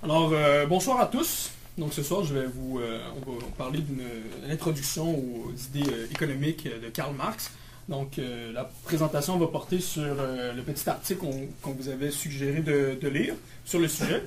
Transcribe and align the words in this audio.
Alors, 0.00 0.30
euh, 0.32 0.64
bonsoir 0.66 1.00
à 1.00 1.06
tous. 1.06 1.50
Donc 1.76 1.92
ce 1.92 2.04
soir, 2.04 2.24
je 2.24 2.32
vais 2.32 2.46
vous, 2.46 2.78
euh, 2.78 3.00
on 3.26 3.32
va 3.32 3.38
parler 3.56 3.80
d'une 3.80 4.02
introduction 4.48 5.10
aux 5.10 5.52
idées 5.74 5.90
euh, 5.90 6.06
économiques 6.10 6.68
de 6.68 6.88
Karl 6.88 7.14
Marx. 7.16 7.50
Donc 7.88 8.20
la 8.52 8.68
présentation 8.84 9.38
va 9.38 9.46
porter 9.46 9.80
sur 9.80 10.02
le 10.02 10.60
petit 10.60 10.90
article 10.90 11.24
qu'on 11.62 11.72
vous 11.72 11.88
avait 11.88 12.10
suggéré 12.10 12.60
de, 12.60 13.08
lire 13.08 13.32
sur 13.64 13.78
le 13.78 13.88
sujet. 13.88 14.24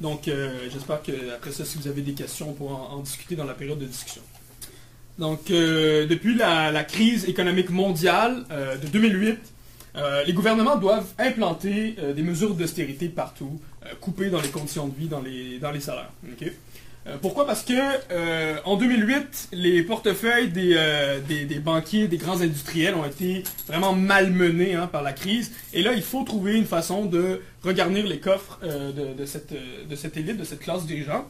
Donc 0.00 0.28
j'espère 0.72 1.00
qu'après 1.00 1.52
ça, 1.52 1.64
si 1.64 1.78
vous 1.78 1.86
avez 1.86 2.02
des 2.02 2.14
questions, 2.14 2.50
on 2.50 2.54
pourra 2.54 2.74
en, 2.74 2.98
discuter 2.98 3.36
dans 3.36 3.44
la 3.44 3.54
période 3.54 3.78
de 3.78 3.84
discussion. 3.84 4.22
Donc 5.20 5.44
depuis 5.46 6.34
la, 6.34 6.72
la, 6.72 6.82
crise 6.82 7.28
économique 7.28 7.70
mondiale 7.70 8.46
de 8.82 8.88
2008, 8.88 9.38
les 10.26 10.32
gouvernements 10.32 10.76
doivent 10.76 11.12
implanter 11.18 11.96
des 12.14 12.22
mesures 12.22 12.54
d'austérité 12.54 13.08
partout, 13.08 13.60
euh, 13.86 13.90
coupé 14.00 14.30
dans 14.30 14.40
les 14.40 14.48
conditions 14.48 14.88
de 14.88 14.96
vie, 14.96 15.08
dans 15.08 15.20
les, 15.20 15.80
salaires. 15.80 16.10
Euh, 17.06 17.16
pourquoi? 17.20 17.46
Parce 17.46 17.62
que 17.62 17.74
euh, 18.10 18.56
en 18.64 18.76
2008, 18.76 19.48
les 19.52 19.82
portefeuilles 19.82 20.48
des, 20.48 21.60
banquiers, 21.62 22.08
des 22.08 22.16
grands 22.16 22.40
industriels 22.40 22.94
ont 22.94 23.04
été 23.04 23.42
vraiment 23.68 23.92
malmenés 23.92 24.74
hein, 24.74 24.86
par 24.86 25.02
la 25.02 25.12
crise. 25.12 25.52
Et 25.74 25.82
là, 25.82 25.92
il 25.92 26.02
faut 26.02 26.24
trouver 26.24 26.54
une 26.56 26.64
façon 26.64 27.04
de 27.04 27.42
regarnir 27.62 28.06
les 28.06 28.20
coffres 28.20 28.58
de, 28.62 29.12
de, 29.14 29.26
cette, 29.26 29.52
de 29.52 29.96
cette 29.96 30.16
élite, 30.16 30.38
de 30.38 30.44
cette 30.44 30.60
classe 30.60 30.86
dirigeante. 30.86 31.26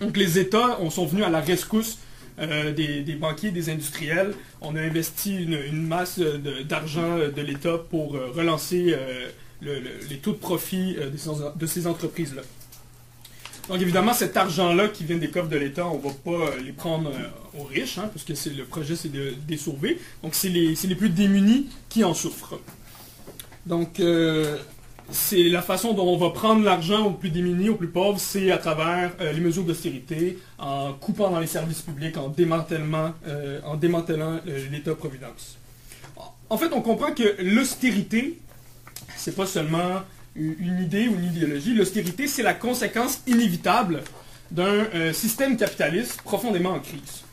Donc 0.00 0.16
les 0.16 0.38
États 0.38 0.78
sont 0.90 1.06
venus 1.06 1.24
à 1.24 1.30
la 1.30 1.40
rescousse 1.40 1.98
des, 2.38 3.02
des, 3.02 3.14
banquiers, 3.14 3.50
des 3.50 3.68
industriels. 3.70 4.34
On 4.60 4.76
a 4.76 4.80
investi 4.80 5.36
une, 5.36 5.82
masse 5.86 6.20
d'argent 6.20 7.18
de, 7.18 7.42
l'État 7.42 7.78
pour 7.78 8.12
relancer 8.12 8.96
les 9.62 10.18
taux 10.18 10.32
de 10.32 10.38
profit 10.38 10.96
euh, 10.98 11.10
de 11.56 11.66
ces, 11.66 11.86
entreprises-là. 11.86 12.42
Donc 13.68 13.80
évidemment, 13.80 14.14
cet 14.14 14.36
argent-là 14.36 14.88
qui 14.88 15.04
vient 15.04 15.18
des 15.18 15.28
coffres 15.28 15.48
de 15.48 15.56
l'État, 15.56 15.86
on 15.86 15.98
ne 15.98 16.02
va 16.02 16.10
pas 16.10 16.30
euh, 16.30 16.60
les 16.64 16.72
prendre 16.72 17.10
euh, 17.10 17.58
aux 17.60 17.64
riches, 17.64 17.98
hein, 17.98 18.10
parce 18.12 18.26
le 18.46 18.64
projet, 18.64 18.96
c'est 18.96 19.12
de, 19.12 19.34
les 19.48 19.56
sauver. 19.56 19.98
Donc 20.22 20.34
c'est 20.34 20.48
les, 20.48 20.74
plus 20.94 21.10
démunis 21.10 21.68
qui 21.88 22.04
en 22.04 22.14
souffrent. 22.14 22.58
Donc 23.66 24.00
c'est 25.10 25.44
la 25.44 25.62
façon 25.62 25.94
dont 25.94 26.06
on 26.06 26.16
va 26.16 26.30
prendre 26.30 26.64
l'argent 26.64 27.06
aux 27.06 27.12
plus 27.12 27.30
démunis, 27.30 27.70
aux 27.70 27.76
plus 27.76 27.88
pauvres, 27.88 28.18
c'est 28.18 28.50
à 28.50 28.58
travers 28.58 29.12
les 29.20 29.40
mesures 29.40 29.64
d'austérité, 29.64 30.38
en 30.58 30.92
coupant 30.92 31.30
dans 31.30 31.40
les 31.40 31.46
services 31.46 31.82
publics, 31.82 32.16
en, 32.16 32.28
démantelant, 32.28 33.14
en 33.64 33.76
démantelant 33.76 34.40
l'État-providence. 34.70 35.56
En 36.50 36.56
fait, 36.58 36.72
on 36.72 36.80
comprend 36.80 37.12
que 37.12 37.36
l'austérité, 37.42 38.38
c'est 39.16 39.34
pas 39.34 39.46
seulement 39.46 40.02
une 40.38 40.80
idée 40.82 41.08
ou 41.08 41.14
une 41.14 41.24
idéologie. 41.24 41.74
L'austérité, 41.74 42.26
c'est 42.26 42.42
la 42.42 42.54
conséquence 42.54 43.20
inévitable 43.26 44.02
d'un 44.50 44.86
euh, 44.94 45.12
système 45.12 45.56
capitaliste 45.56 46.22
profondément 46.22 46.70
en 46.70 46.80
crise. 46.80 47.24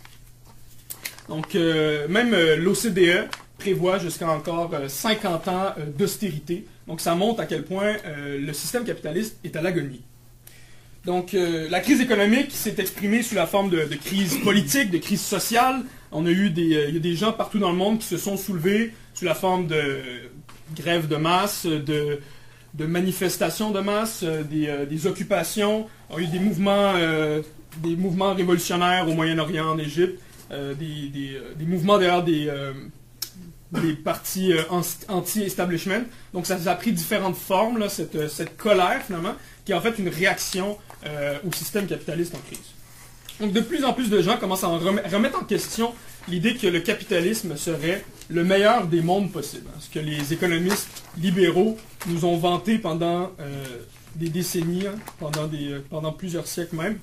Donc, 1.30 1.56
euh, 1.56 2.08
même 2.08 2.34
euh, 2.34 2.56
l'OCDE 2.58 3.30
prévoit 3.58 4.00
jusqu'à 4.00 4.30
encore 4.30 4.72
50 4.88 5.48
ans 5.48 5.74
d'austérité. 5.98 6.66
Donc, 6.88 7.02
ça 7.02 7.16
montre 7.16 7.42
à 7.42 7.46
quel 7.46 7.64
point 7.64 7.96
le 8.06 8.54
système 8.54 8.84
capitaliste 8.84 9.38
est 9.44 9.56
à 9.56 9.62
l'agonie. 9.62 10.02
Donc, 11.06 11.34
la 11.34 11.80
crise 11.80 12.02
économique 12.02 12.52
s'est 12.52 12.76
exprimée 12.78 13.24
sous 13.24 13.36
la 13.36 13.48
forme 13.48 13.70
de, 13.70 13.86
crise 13.96 14.38
politique, 14.44 14.92
de 14.92 14.98
crise 14.98 15.22
sociale. 15.22 15.84
On 16.12 16.26
a 16.26 16.32
eu 16.32 16.50
des, 16.50 16.86
il 16.90 16.94
y 16.94 16.98
a 16.98 17.00
des 17.00 17.16
gens 17.16 17.32
partout 17.32 17.60
dans 17.60 17.72
le 17.72 17.78
monde 17.78 18.00
qui 18.00 18.08
se 18.08 18.18
sont 18.18 18.38
soulevés 18.38 18.94
sous 19.14 19.26
la 19.26 19.36
forme 19.36 19.68
de 19.68 20.02
grèves 20.76 21.08
de 21.08 21.16
masse, 21.16 21.66
de, 21.66 22.20
de 22.74 22.86
manifestations 22.86 23.72
de 23.72 23.80
masse, 23.80 24.22
euh, 24.24 24.44
euh, 24.54 24.86
des, 24.86 25.08
occupations. 25.08 25.88
Il 26.12 26.24
y 26.24 26.26
a 26.26 26.30
eu 26.30 26.32
des 26.32 26.40
mouvements, 26.40 26.94
euh, 26.96 27.42
des 27.78 27.96
mouvements 27.96 28.34
révolutionnaires 28.34 29.08
au 29.08 29.14
Moyen-Orient, 29.14 29.70
en 29.70 29.78
Égypte, 29.78 30.20
des, 30.52 31.66
mouvements 31.66 31.98
derrière 31.98 32.24
des, 32.24 32.50
des 33.72 33.94
partis 33.94 34.54
anti-establishment. 35.10 36.04
Donc 36.34 36.46
ça, 36.46 36.58
a 36.66 36.76
pris 36.76 36.92
différentes 36.92 37.36
formes, 37.36 37.90
cette, 37.90 38.30
cette, 38.30 38.58
colère 38.58 39.02
finalement, 39.06 39.36
qui 39.66 39.72
est 39.72 39.76
en 39.76 39.82
fait 39.82 39.98
une 40.00 40.10
réaction 40.10 40.78
au 41.46 41.52
système 41.52 41.88
capitaliste 41.88 42.36
en 42.36 42.40
crise. 42.40 42.60
Donc 43.40 43.52
de 43.52 43.60
plus 43.60 43.84
en 43.84 43.94
plus 43.94 44.10
de 44.10 44.22
gens 44.22 44.38
commencent 44.38 44.64
à 44.64 44.68
remettre 44.68 45.42
en 45.42 45.44
question 45.44 45.94
l'idée 46.28 46.56
que 46.56 46.68
le 46.68 46.80
capitalisme 46.80 47.58
serait 47.58 48.04
le 48.30 48.44
meilleur 48.44 48.88
des 48.88 49.02
mondes 49.02 49.32
possibles. 49.32 49.70
Ce 49.80 49.90
que 49.90 50.00
les 50.00 50.34
économistes 50.34 51.04
libéraux 51.18 51.78
nous 52.08 52.26
ont 52.26 52.38
vanté 52.38 52.78
pendant 52.78 53.32
euh, 53.40 53.64
des 54.16 54.30
décennies, 54.30 54.88
hein, 54.88 54.96
pendant, 55.20 55.48
des, 55.48 55.70
euh, 55.72 55.86
pendant 55.90 56.12
plusieurs 56.12 56.48
siècles 56.48 56.76
même. 56.76 56.98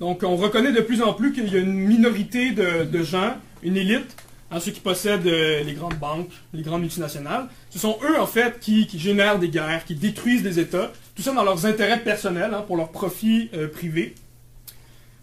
Donc 0.00 0.22
on 0.24 0.36
reconnaît 0.36 0.72
de 0.72 0.80
plus 0.80 1.02
en 1.02 1.12
plus 1.12 1.32
qu'il 1.32 1.52
y 1.52 1.56
a 1.56 1.60
une 1.60 1.74
minorité 1.74 2.50
de, 2.50 3.02
gens, 3.02 3.36
une 3.62 3.76
élite, 3.76 4.16
hein, 4.52 4.60
ceux 4.60 4.70
qui 4.70 4.80
possèdent 4.80 5.26
euh, 5.26 5.62
les 5.62 5.72
grandes 5.72 5.98
banques, 5.98 6.28
les 6.52 6.62
grandes 6.62 6.82
multinationales. 6.82 7.48
Ce 7.70 7.78
sont 7.78 7.98
eux 8.02 8.20
en 8.20 8.26
fait 8.26 8.60
qui, 8.60 8.88
génèrent 8.94 9.38
des 9.38 9.48
guerres, 9.48 9.84
qui 9.84 9.94
détruisent 9.94 10.42
des 10.42 10.60
États, 10.60 10.92
tout 11.14 11.22
ça 11.22 11.32
dans 11.32 11.44
leurs 11.44 11.66
intérêts 11.66 12.00
personnels, 12.00 12.52
hein, 12.54 12.64
pour 12.66 12.76
leurs 12.76 12.90
profits 12.90 13.50
privés. 13.72 14.14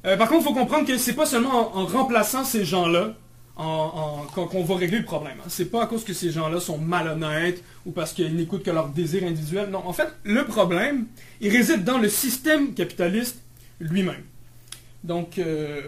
par 0.04 0.28
contre, 0.28 0.42
il 0.42 0.44
faut 0.44 0.54
comprendre 0.54 0.86
que 0.86 0.98
ce 0.98 1.10
n'est 1.10 1.16
pas 1.16 1.26
seulement 1.26 1.78
en 1.78 1.86
remplaçant 1.86 2.44
ces 2.44 2.66
gens-là 2.66 3.14
qu'on 3.60 4.64
va 4.64 4.76
régler 4.76 5.00
le 5.00 5.06
problème. 5.06 5.38
Hein. 5.42 5.48
C'est 5.50 5.66
pas 5.66 5.84
à 5.84 5.88
cause 5.88 6.06
que 6.06 6.14
ces 6.14 6.32
gens-là 6.32 6.60
sont 6.62 6.78
malhonnêtes 6.78 7.62
ou 7.86 7.92
parce 7.92 8.14
qu'ils 8.14 8.36
n'écoutent 8.36 8.64
que 8.64 8.72
leurs 8.72 8.90
désirs 8.90 9.24
individuels. 9.24 9.70
Non, 9.70 9.86
en 9.86 9.92
fait, 9.92 10.08
le 10.24 10.46
problème, 10.46 11.08
il 11.42 11.52
réside 11.52 11.84
dans 11.84 11.98
le 11.98 12.08
système 12.08 12.74
capitaliste 12.74 13.42
lui-même. 13.82 14.24
Donc, 15.04 15.38
euh, 15.38 15.82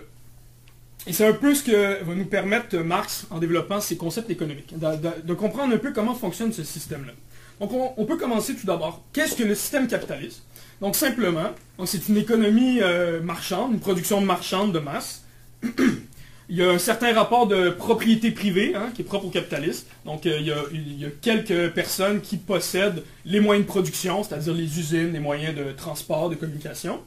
et 1.08 1.14
c'est 1.14 1.28
un 1.28 1.34
peu 1.34 1.56
ce 1.56 1.64
que 1.64 2.04
va 2.04 2.14
nous 2.14 2.26
permettre 2.26 2.78
Marx 2.78 3.26
en 3.32 3.40
développant 3.40 3.82
ses 3.82 3.98
concepts 3.98 4.30
économiques, 4.30 4.74
de, 4.78 5.34
comprendre 5.34 5.74
un 5.74 5.80
peu 5.80 5.92
comment 5.92 6.14
fonctionne 6.14 6.54
ce 6.54 6.64
système-là. 6.64 7.14
Donc, 7.60 7.72
on, 7.98 8.06
peut 8.06 8.18
commencer 8.18 8.56
tout 8.56 8.66
d'abord. 8.66 9.04
Qu'est-ce 9.14 9.36
que 9.36 9.44
le 9.44 9.56
système 9.56 9.88
capitaliste? 9.88 10.44
Donc, 10.80 10.96
simplement, 10.96 11.52
c'est 11.86 12.08
une 12.08 12.18
économie 12.18 12.82
euh, 12.82 13.22
marchande, 13.22 13.74
une 13.74 13.80
production 13.80 14.20
marchande 14.22 14.74
de 14.74 14.80
masse. 14.80 15.24
Il 16.50 16.58
y 16.58 16.64
a 16.64 16.70
un 16.70 16.80
certain 16.80 17.14
rapport 17.14 17.48
de 17.48 17.70
propriété 17.70 18.32
privée 18.32 18.74
hein, 18.76 18.90
qui 18.94 19.04
est 19.04 19.06
propre 19.06 19.28
aux 19.28 19.30
capitalistes. 19.30 19.88
Donc, 20.06 20.26
euh, 20.26 20.38
il, 20.74 21.00
y 21.00 21.06
a, 21.06 21.10
quelques 21.22 21.72
personnes 21.74 22.20
qui 22.20 22.36
possèdent 22.36 23.04
les 23.24 23.40
moyens 23.40 23.66
de 23.66 23.72
production, 23.72 24.22
c'est-à-dire 24.22 24.54
les 24.54 24.80
usines, 24.80 25.14
les 25.14 25.20
moyens 25.20 25.56
de 25.56 25.72
transport, 25.72 26.30
de 26.30 26.36
communication. 26.36 27.00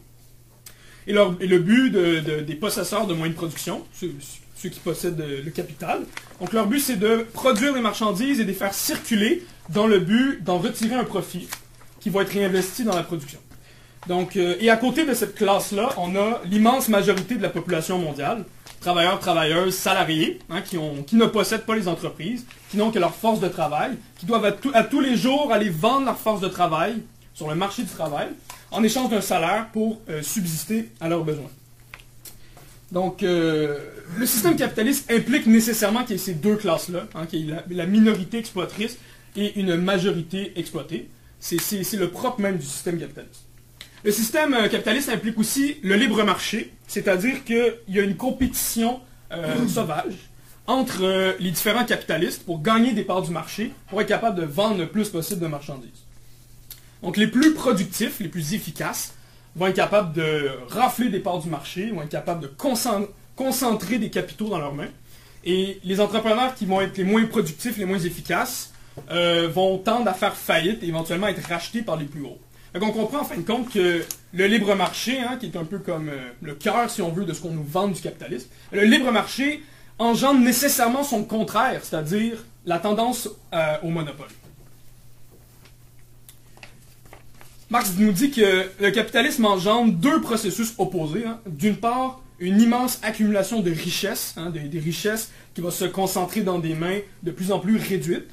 Et, 1.06 1.12
le 1.12 1.58
but 1.58 1.90
des 1.90 2.54
possesseurs 2.54 3.06
de 3.06 3.14
moyens 3.14 3.34
de 3.34 3.38
production, 3.38 3.84
ceux, 3.92 4.68
qui 4.68 4.80
possèdent 4.80 5.22
le 5.44 5.50
capital, 5.50 6.00
donc 6.40 6.54
leur 6.54 6.66
but 6.66 6.80
c'est 6.80 6.96
de 6.96 7.26
produire 7.34 7.74
des 7.74 7.82
marchandises 7.82 8.40
et 8.40 8.44
de 8.44 8.48
les 8.48 8.54
faire 8.54 8.72
circuler 8.72 9.42
dans 9.68 9.86
le 9.86 9.98
but 9.98 10.42
d'en 10.42 10.58
retirer 10.58 10.94
un 10.94 11.04
profit 11.04 11.48
qui 12.00 12.10
va 12.10 12.22
être 12.22 12.32
réinvesti 12.32 12.84
dans 12.84 12.94
la 12.94 13.02
production. 13.02 13.38
Donc, 14.06 14.36
euh, 14.36 14.56
et 14.60 14.68
à 14.68 14.76
côté 14.76 15.04
de 15.04 15.14
cette 15.14 15.34
classe-là, 15.34 15.90
on 15.96 16.14
a 16.16 16.42
l'immense 16.44 16.88
majorité 16.88 17.36
de 17.36 17.42
la 17.42 17.48
population 17.48 17.98
mondiale, 17.98 18.44
travailleurs, 18.80 19.18
travailleuses, 19.18 19.74
salariés, 19.74 20.38
hein, 20.50 20.60
qui, 20.60 20.76
ne 20.76 21.26
possèdent 21.26 21.64
pas 21.64 21.74
les 21.74 21.88
entreprises, 21.88 22.44
qui 22.70 22.76
n'ont 22.76 22.90
que 22.90 22.98
leur 22.98 23.14
force 23.14 23.40
de 23.40 23.48
travail, 23.48 23.92
qui 24.18 24.26
doivent 24.26 24.44
à, 24.74 24.82
tous 24.82 25.00
les 25.00 25.16
jours 25.16 25.50
aller 25.52 25.70
vendre 25.70 26.04
leur 26.04 26.18
force 26.18 26.40
de 26.42 26.48
travail 26.48 26.96
sur 27.32 27.48
le 27.48 27.54
marché 27.54 27.82
du 27.82 27.88
travail, 27.88 28.28
en 28.74 28.82
échange 28.82 29.08
d'un 29.08 29.20
salaire 29.20 29.68
pour 29.72 30.00
euh, 30.08 30.20
subsister 30.22 30.90
à 31.00 31.08
leurs 31.08 31.24
besoins. 31.24 31.50
Donc, 32.90 33.22
euh, 33.22 33.78
le 34.18 34.26
système 34.26 34.56
capitaliste 34.56 35.10
implique 35.10 35.46
nécessairement 35.46 36.02
qu'il 36.02 36.12
y 36.12 36.14
ait 36.14 36.18
ces 36.22 36.34
deux 36.34 36.56
classes-là, 36.56 37.06
hein, 37.14 37.26
qu'il 37.26 37.48
y 37.48 37.74
la, 37.74 37.86
minorité 37.86 38.38
exploitrice 38.38 38.98
et 39.36 39.58
une 39.58 39.76
majorité 39.76 40.52
exploitée. 40.56 41.08
C'est 41.38 41.92
le 41.94 42.10
propre 42.10 42.40
même 42.40 42.58
du 42.58 42.66
système 42.66 42.98
capitaliste. 42.98 43.44
Le 44.02 44.10
système 44.10 44.54
euh, 44.54 44.68
capitaliste 44.68 45.08
implique 45.08 45.38
aussi 45.38 45.76
le 45.82 45.94
libre 45.94 46.22
marché, 46.24 46.72
c'est-à-dire 46.88 47.44
qu'il 47.44 47.74
y 47.88 48.00
a 48.00 48.02
une 48.02 48.16
compétition 48.16 49.00
sauvage 49.66 50.14
entre 50.68 51.34
les 51.40 51.50
différents 51.50 51.84
capitalistes 51.84 52.44
pour 52.44 52.62
gagner 52.62 52.92
des 52.92 53.02
parts 53.02 53.22
du 53.22 53.32
marché, 53.32 53.72
pour 53.88 54.00
être 54.00 54.06
capable 54.06 54.40
de 54.40 54.44
vendre 54.44 54.78
le 54.78 54.86
plus 54.86 55.08
possible 55.08 55.40
de 55.40 55.48
marchandises. 55.48 56.04
Donc 57.04 57.16
les 57.16 57.28
plus 57.28 57.54
productifs, 57.54 58.18
les 58.18 58.28
plus 58.28 58.54
efficaces, 58.54 59.14
vont 59.54 59.68
être 59.68 59.76
capables 59.76 60.12
de 60.14 60.50
rafler 60.68 61.10
des 61.10 61.20
parts 61.20 61.38
du 61.38 61.48
marché, 61.48 61.90
vont 61.90 62.02
être 62.02 62.08
capables 62.08 62.40
de 62.40 62.50
concentrer 63.36 63.98
des 63.98 64.10
capitaux 64.10 64.48
dans 64.48 64.58
leurs 64.58 64.74
mains. 64.74 64.90
Et 65.44 65.78
les 65.84 66.00
entrepreneurs 66.00 66.54
qui 66.54 66.66
vont 66.66 66.80
être 66.80 66.96
les 66.96 67.04
moins 67.04 67.24
productifs, 67.26 67.76
les 67.76 67.84
moins 67.84 68.00
efficaces, 68.00 68.72
vont 69.08 69.78
tendre 69.78 70.08
à 70.08 70.14
faire 70.14 70.34
faillite 70.34 70.82
et 70.82 70.88
éventuellement 70.88 71.28
être 71.28 71.46
rachetés 71.46 71.82
par 71.82 71.96
les 71.96 72.06
plus 72.06 72.22
hauts. 72.22 72.38
Donc 72.74 72.96
on 72.96 73.02
comprend 73.02 73.20
en 73.20 73.24
fin 73.24 73.36
de 73.36 73.42
compte 73.42 73.70
que 73.70 74.04
le 74.32 74.46
libre 74.46 74.74
marché, 74.74 75.20
hein, 75.20 75.36
qui 75.38 75.46
est 75.46 75.56
un 75.56 75.64
peu 75.64 75.78
comme 75.78 76.08
euh, 76.08 76.30
le 76.42 76.54
cœur, 76.54 76.90
si 76.90 77.02
on 77.02 77.10
veut, 77.10 77.24
de 77.24 77.32
ce 77.32 77.40
qu'on 77.40 77.52
nous 77.52 77.62
vend 77.62 77.86
du 77.86 78.00
capitalisme, 78.00 78.48
le 78.72 78.82
libre 78.82 79.12
marché 79.12 79.62
engendre 80.00 80.40
nécessairement 80.40 81.04
son 81.04 81.22
contraire, 81.22 81.80
c'est-à-dire 81.84 82.44
la 82.66 82.80
tendance 82.80 83.28
euh, 83.52 83.76
au 83.84 83.90
monopole. 83.90 84.26
Marx 87.74 87.90
nous 87.98 88.12
dit 88.12 88.30
que 88.30 88.70
le 88.78 88.90
capitalisme 88.92 89.44
engendre 89.46 89.94
deux 89.94 90.20
processus 90.20 90.74
opposés. 90.78 91.24
hein. 91.26 91.40
D'une 91.44 91.74
part, 91.74 92.20
une 92.38 92.60
immense 92.60 93.00
accumulation 93.02 93.62
de 93.62 93.72
richesses, 93.72 94.32
hein, 94.36 94.50
des, 94.50 94.78
richesses 94.78 95.32
qui 95.54 95.60
va 95.60 95.72
se 95.72 95.84
concentrer 95.84 96.42
dans 96.42 96.60
des 96.60 96.74
mains 96.74 97.00
de 97.24 97.32
plus 97.32 97.50
en 97.50 97.58
plus 97.58 97.76
réduites. 97.76 98.30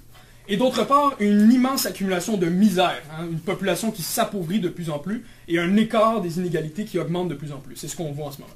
Et 0.47 0.57
d'autre 0.57 0.85
part, 0.85 1.15
une 1.19 1.51
immense 1.51 1.87
accumulation 1.87 2.37
de 2.37 2.45
misère, 2.45 3.01
hein, 3.17 3.25
une 3.31 3.39
population 3.39 3.89
qui 3.89 4.03
s'appauvrit 4.03 4.59
de 4.59 4.69
plus 4.69 4.91
en 4.91 4.99
plus 4.99 5.25
et 5.47 5.57
un 5.57 5.75
écart 5.75 6.21
des 6.21 6.37
inégalités 6.37 6.85
qui 6.85 6.99
augmente 6.99 7.27
de 7.27 7.33
plus 7.33 7.51
en 7.51 7.57
plus. 7.57 7.75
C'est 7.75 7.87
ce 7.87 7.95
qu'on 7.95 8.11
voit 8.11 8.27
en 8.27 8.31
ce 8.31 8.41
moment. 8.41 8.53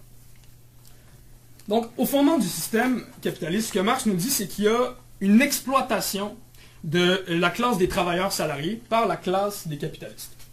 Donc, 1.67 1.87
au 1.97 2.05
fondement 2.05 2.37
du 2.37 2.47
système 2.47 3.03
capitaliste, 3.23 3.69
ce 3.69 3.73
que 3.73 3.79
Marx 3.79 4.05
nous 4.05 4.13
dit, 4.13 4.29
c'est 4.29 4.47
qu'il 4.47 4.65
y 4.65 4.67
a 4.67 4.93
une 5.19 5.41
exploitation 5.41 6.35
de 6.83 7.23
la 7.27 7.49
classe 7.49 7.79
des 7.79 7.87
travailleurs 7.87 8.31
salariés 8.31 8.79
par 8.87 9.07
la 9.07 9.17
classe 9.17 9.67
des 9.67 9.79
capitalistes. 9.79 10.44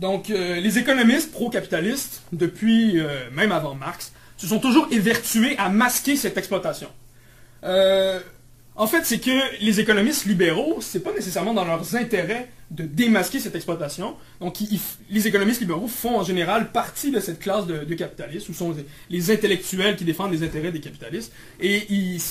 Donc, 0.00 0.30
euh, 0.30 0.58
les 0.60 0.78
économistes 0.78 1.30
pro-capitalistes, 1.30 2.22
depuis 2.32 2.98
euh, 2.98 3.30
même 3.32 3.52
avant 3.52 3.74
Marx, 3.74 4.12
se 4.38 4.46
sont 4.46 4.58
toujours 4.58 4.88
évertués 4.90 5.56
à 5.58 5.68
masquer 5.68 6.16
cette 6.16 6.38
exploitation. 6.38 6.88
Euh, 7.64 8.18
en 8.76 8.86
fait, 8.86 9.04
c'est 9.04 9.18
que 9.18 9.62
les 9.62 9.78
économistes 9.78 10.24
libéraux, 10.24 10.78
c'est 10.80 11.00
pas 11.00 11.12
nécessairement 11.12 11.52
dans 11.52 11.66
leurs 11.66 11.96
intérêts 11.96 12.48
de 12.70 12.84
démasquer 12.84 13.40
cette 13.40 13.54
exploitation. 13.54 14.16
Donc, 14.40 14.56
les 15.10 15.28
économistes 15.28 15.60
libéraux 15.60 15.88
font 15.88 16.18
en 16.18 16.24
général 16.24 16.72
partie 16.72 17.10
de 17.10 17.20
cette 17.20 17.38
classe 17.38 17.66
de, 17.66 17.94
capitalistes, 17.94 18.48
où 18.48 18.54
sont 18.54 18.74
les, 19.10 19.30
intellectuels 19.30 19.96
qui 19.96 20.04
défendent 20.04 20.32
les 20.32 20.42
intérêts 20.42 20.72
des 20.72 20.80
capitalistes. 20.80 21.30
Et 21.60 21.84
ils, 21.92 22.22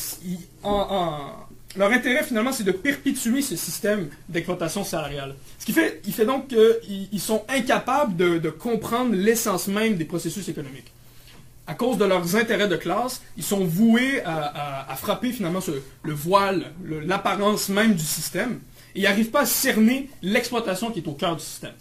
en- 0.63 1.35
leur 1.77 1.91
intérêt, 1.91 2.23
finalement, 2.23 2.51
c'est 2.51 2.63
de 2.63 2.71
perpétuer 2.71 3.41
ce 3.41 3.55
système 3.55 4.09
d'exploitation 4.27 4.83
salariale. 4.83 5.35
Ce 5.59 5.65
qui 5.65 5.71
fait, 5.73 6.25
donc 6.25 6.47
qu'ils 6.47 7.07
ils 7.11 7.19
sont 7.19 7.43
incapables 7.47 8.15
de, 8.15 8.49
comprendre 8.49 9.13
l'essence 9.15 9.67
même 9.67 9.95
des 9.95 10.05
processus 10.05 10.47
économiques 10.49 10.91
à 11.67 11.75
cause 11.75 11.99
de 11.99 12.05
leurs 12.05 12.35
intérêts 12.35 12.67
de 12.67 12.75
classe, 12.75 13.21
ils 13.37 13.43
sont 13.43 13.63
voués 13.63 14.23
à, 14.25 14.95
frapper 14.97 15.31
finalement 15.31 15.59
le 16.01 16.13
voile, 16.13 16.71
le- 16.83 17.01
l'apparence 17.01 17.69
même 17.69 17.93
du 17.93 18.03
système, 18.03 18.59
et 18.95 19.01
ils 19.01 19.03
n'arrivent 19.03 19.29
pas 19.29 19.41
à 19.41 19.45
cerner 19.45 20.09
l'exploitation 20.23 20.89
qui 20.89 20.99
est 21.01 21.07
au 21.07 21.13
cœur 21.13 21.35
du 21.35 21.43
système. 21.43 21.73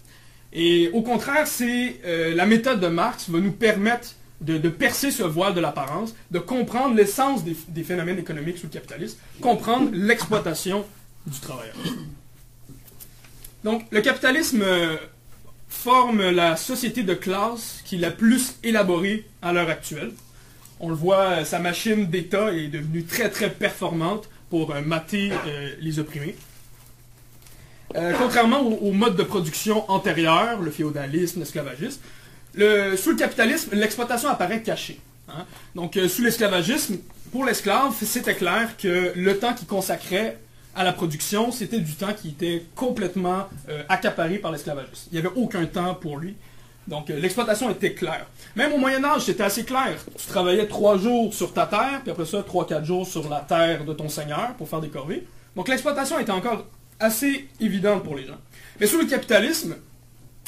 Et 0.53 0.91
au 0.93 1.01
contraire, 1.01 1.47
c'est 1.47 2.01
euh, 2.05 2.35
la 2.35 2.45
méthode 2.45 2.79
de 2.79 2.87
Marx 2.87 3.29
va 3.31 3.39
nous 3.39 3.51
permettre 3.51 4.09
de, 4.41 4.69
percer 4.69 5.11
ce 5.11 5.23
voile 5.23 5.53
de 5.53 5.59
l'apparence, 5.59 6.15
de 6.31 6.39
comprendre 6.39 6.95
l'essence 6.95 7.43
des, 7.43 7.83
phénomènes 7.83 8.19
économiques 8.19 8.57
sous 8.57 8.67
le 8.67 8.71
capitalisme, 8.71 9.17
comprendre 9.41 9.89
l'exploitation 9.93 10.85
du 11.25 11.39
travailleur. 11.39 11.75
Donc, 13.63 13.85
le 13.91 14.01
capitalisme 14.01 14.61
euh, 14.61 14.95
forme 15.67 16.29
la 16.29 16.55
société 16.55 17.03
de 17.03 17.13
classe 17.13 17.81
qui 17.83 17.95
est 17.95 17.99
la 17.99 18.11
plus 18.11 18.55
élaborée 18.63 19.25
à 19.41 19.51
l'heure 19.51 19.69
actuelle. 19.69 20.11
On 20.79 20.87
le 20.87 20.95
voit, 20.95 21.25
euh, 21.25 21.45
sa 21.45 21.59
machine 21.59 22.05
d'État 22.07 22.53
est 22.53 22.69
devenue 22.69 23.03
très 23.03 23.29
très 23.29 23.49
performante 23.49 24.29
pour 24.49 24.71
euh, 24.73 24.81
mater 24.81 25.31
les 25.81 25.99
opprimés. 25.99 26.35
Contrairement 28.19 28.61
au, 28.61 28.89
au 28.89 28.91
mode 28.91 29.15
de 29.15 29.23
production 29.23 29.89
antérieur, 29.89 30.61
le 30.61 30.69
féodalisme, 30.69 31.39
l'esclavagisme, 31.39 31.99
sous 32.53 33.11
le 33.11 33.15
capitalisme, 33.15 33.69
l'exploitation 33.73 34.29
apparaît 34.29 34.61
cachée. 34.61 34.99
hein. 35.27 35.45
Donc, 35.75 35.97
euh, 35.97 36.07
sous 36.07 36.23
l'esclavagisme, 36.23 36.97
pour 37.31 37.45
l'esclave, 37.45 37.93
c'était 38.03 38.35
clair 38.35 38.75
que 38.77 39.13
le 39.15 39.37
temps 39.37 39.53
qu'il 39.53 39.67
consacrait 39.67 40.37
à 40.75 40.83
la 40.83 40.93
production, 40.93 41.51
c'était 41.51 41.79
du 41.79 41.93
temps 41.93 42.13
qui 42.13 42.29
était 42.29 42.63
complètement 42.75 43.47
euh, 43.69 43.83
accaparé 43.89 44.37
par 44.37 44.51
l'esclavagisme. 44.51 45.09
Il 45.11 45.19
n'y 45.19 45.25
avait 45.25 45.35
aucun 45.35 45.65
temps 45.65 45.93
pour 45.95 46.17
lui. 46.17 46.35
Donc, 46.87 47.09
euh, 47.09 47.19
l'exploitation 47.19 47.69
était 47.69 47.93
claire. 47.93 48.25
Même 48.55 48.73
au 48.73 48.77
Moyen 48.77 49.03
Âge, 49.03 49.23
c'était 49.25 49.43
assez 49.43 49.63
clair. 49.63 49.95
Tu 50.17 50.25
travaillais 50.27 50.67
trois 50.67 50.97
jours 50.97 51.33
sur 51.33 51.53
ta 51.53 51.67
terre, 51.67 51.99
puis 52.01 52.11
après 52.11 52.25
ça, 52.25 52.41
trois, 52.41 52.65
quatre 52.65 52.85
jours 52.85 53.05
sur 53.05 53.29
la 53.29 53.41
terre 53.41 53.85
de 53.85 53.93
ton 53.93 54.09
seigneur 54.09 54.53
pour 54.57 54.67
faire 54.67 54.81
des 54.81 54.89
corvées. 54.89 55.27
Donc, 55.55 55.67
l'exploitation 55.67 56.17
était 56.17 56.31
encore 56.31 56.65
assez 56.99 57.47
évidente 57.59 58.03
pour 58.03 58.15
les 58.15 58.25
gens. 58.25 58.37
Mais 58.79 58.87
sous 58.87 58.97
le 58.99 59.05
capitalisme, 59.05 59.75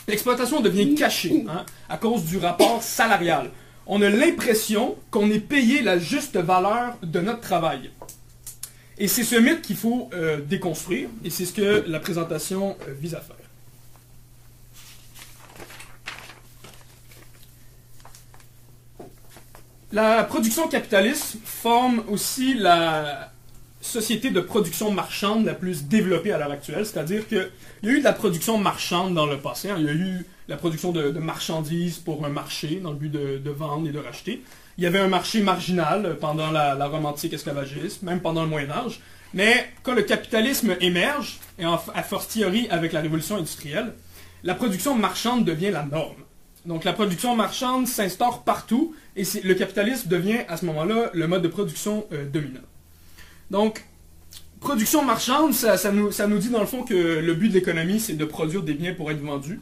l'exploitation 0.08 0.62
devient 0.62 0.96
cachée 0.96 1.46
hein, 1.48 1.66
à 1.90 1.98
cause 1.98 2.26
du 2.26 2.38
rapport 2.38 2.82
salarial. 2.84 3.52
On 3.88 4.02
a 4.02 4.10
l'impression 4.10 4.96
qu'on 5.10 5.30
est 5.32 5.40
payé 5.40 5.82
la 5.82 5.98
juste 5.98 6.38
valeur 6.38 6.98
de 7.04 7.20
notre 7.20 7.42
travail. 7.42 7.92
Et 8.98 9.08
c'est 9.08 9.24
ce 9.24 9.36
mythe 9.36 9.62
qu'il 9.62 9.76
faut 9.76 10.10
euh, 10.14 10.40
déconstruire, 10.42 11.10
et 11.24 11.30
c'est 11.30 11.46
ce 11.46 11.54
que 11.54 11.84
la 11.88 12.00
présentation 12.00 12.78
euh, 12.88 12.94
vise 12.94 13.16
à 13.16 13.22
faire. 13.22 13.36
La 19.92 20.24
production 20.24 20.68
capitaliste 20.70 21.38
forme 21.44 22.04
aussi 22.08 22.54
la 22.54 23.31
société 23.82 24.30
de 24.30 24.40
production 24.40 24.92
marchande 24.92 25.46
la 25.46 25.54
plus 25.54 25.86
développée 25.86 26.32
à 26.32 26.38
l'heure 26.38 26.52
actuelle, 26.52 26.86
c'est-à-dire 26.86 27.28
qu'il 27.28 27.50
y 27.84 27.90
a 27.90 27.92
eu 27.92 28.00
de 28.00 28.04
la 28.04 28.14
production 28.14 28.58
marchande 28.58 29.14
dans 29.14 29.26
le 29.26 29.38
passé, 29.38 29.70
hein. 29.70 29.76
il 29.80 29.86
y 29.86 29.90
a 29.90 29.94
eu 29.94 30.26
la 30.48 30.58
production 30.58 30.92
de, 30.92 31.12
marchandises 31.12 31.98
pour 31.98 32.26
un 32.26 32.30
marché 32.30 32.80
dans 32.84 32.92
le 32.92 32.98
but 32.98 33.12
de, 33.12 33.50
vendre 33.50 33.88
et 33.88 33.92
de 33.92 34.00
racheter. 34.00 34.44
Il 34.78 34.84
y 34.84 34.88
avait 34.88 35.00
un 35.00 35.08
marché 35.08 35.42
marginal 35.42 36.18
pendant 36.20 36.52
la, 36.52 36.76
la 36.76 36.88
Rome 36.88 37.06
antique 37.06 37.34
esclavagisme, 37.34 38.06
même 38.06 38.22
pendant 38.22 38.44
le 38.44 38.50
Moyen 38.50 38.70
Âge. 38.72 39.00
Mais 39.34 39.70
quand 39.84 39.94
le 39.94 40.02
capitalisme 40.02 40.76
émerge, 40.82 41.40
et 41.58 41.66
en, 41.66 41.76
a 41.76 42.04
fortiori 42.04 42.68
avec 42.70 42.92
la 42.92 43.02
révolution 43.02 43.38
industrielle, 43.38 43.94
la 44.44 44.56
production 44.56 44.96
marchande 44.96 45.46
devient 45.46 45.72
la 45.72 45.84
norme. 45.84 46.16
Donc 46.66 46.84
la 46.84 46.94
production 46.94 47.36
marchande 47.36 47.88
s'instaure 47.88 48.44
partout 48.44 48.94
et 49.16 49.24
le 49.44 49.54
capitalisme 49.56 50.10
devient 50.10 50.40
à 50.48 50.58
ce 50.58 50.66
moment-là 50.66 51.10
le 51.14 51.28
mode 51.28 51.42
de 51.42 51.48
production 51.48 52.06
euh, 52.12 52.26
dominant. 52.30 52.62
Donc, 53.52 53.84
production 54.62 55.04
marchande, 55.04 55.54
ça, 55.54 55.78
nous, 55.92 56.38
dit 56.40 56.50
dans 56.50 56.62
le 56.62 56.66
fond 56.66 56.84
que 56.84 57.20
le 57.20 57.34
but 57.34 57.50
de 57.50 57.54
l'économie, 57.56 58.00
c'est 58.00 58.14
de 58.14 58.26
produire 58.26 58.64
des 58.64 58.74
biens 58.74 58.94
pour 58.94 59.12
être 59.12 59.22
vendus 59.22 59.60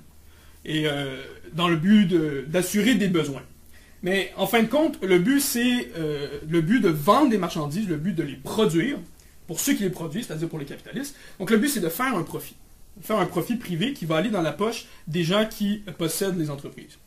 et 0.64 0.88
euh, 0.88 1.18
dans 1.54 1.68
le 1.68 1.76
but 1.76 2.08
d'assurer 2.48 2.94
des 2.94 3.08
besoins. 3.08 3.42
Mais 4.04 4.32
en 4.38 4.46
fin 4.46 4.62
de 4.62 4.68
compte, 4.68 5.04
le 5.04 5.18
but, 5.18 5.42
c'est 5.42 5.92
euh, 5.98 6.40
le 6.48 6.62
but 6.62 6.80
de 6.80 6.90
vendre 6.90 7.32
des 7.32 7.40
marchandises, 7.40 7.88
le 7.88 7.98
but 7.98 8.14
de 8.14 8.24
les 8.24 8.36
produire 8.36 8.98
pour 9.48 9.60
ceux 9.60 9.74
qui 9.74 9.82
les 9.82 9.90
produisent, 9.90 10.28
c'est-à-dire 10.28 10.48
pour 10.48 10.60
les 10.60 10.66
capitalistes. 10.66 11.16
Donc 11.40 11.50
le 11.50 11.58
but, 11.58 11.70
c'est 11.70 11.80
de 11.80 11.90
faire 11.90 12.16
un 12.16 12.24
profit. 12.24 12.56
Faire 13.02 13.18
un 13.18 13.26
profit 13.26 13.56
privé 13.56 13.94
qui 13.94 14.06
va 14.06 14.18
aller 14.18 14.30
dans 14.30 14.44
la 14.44 14.52
poche 14.52 14.86
des 15.08 15.24
gens 15.24 15.48
qui 15.50 15.82
possèdent 15.98 16.38
les 16.38 16.52
entreprises. 16.52 17.00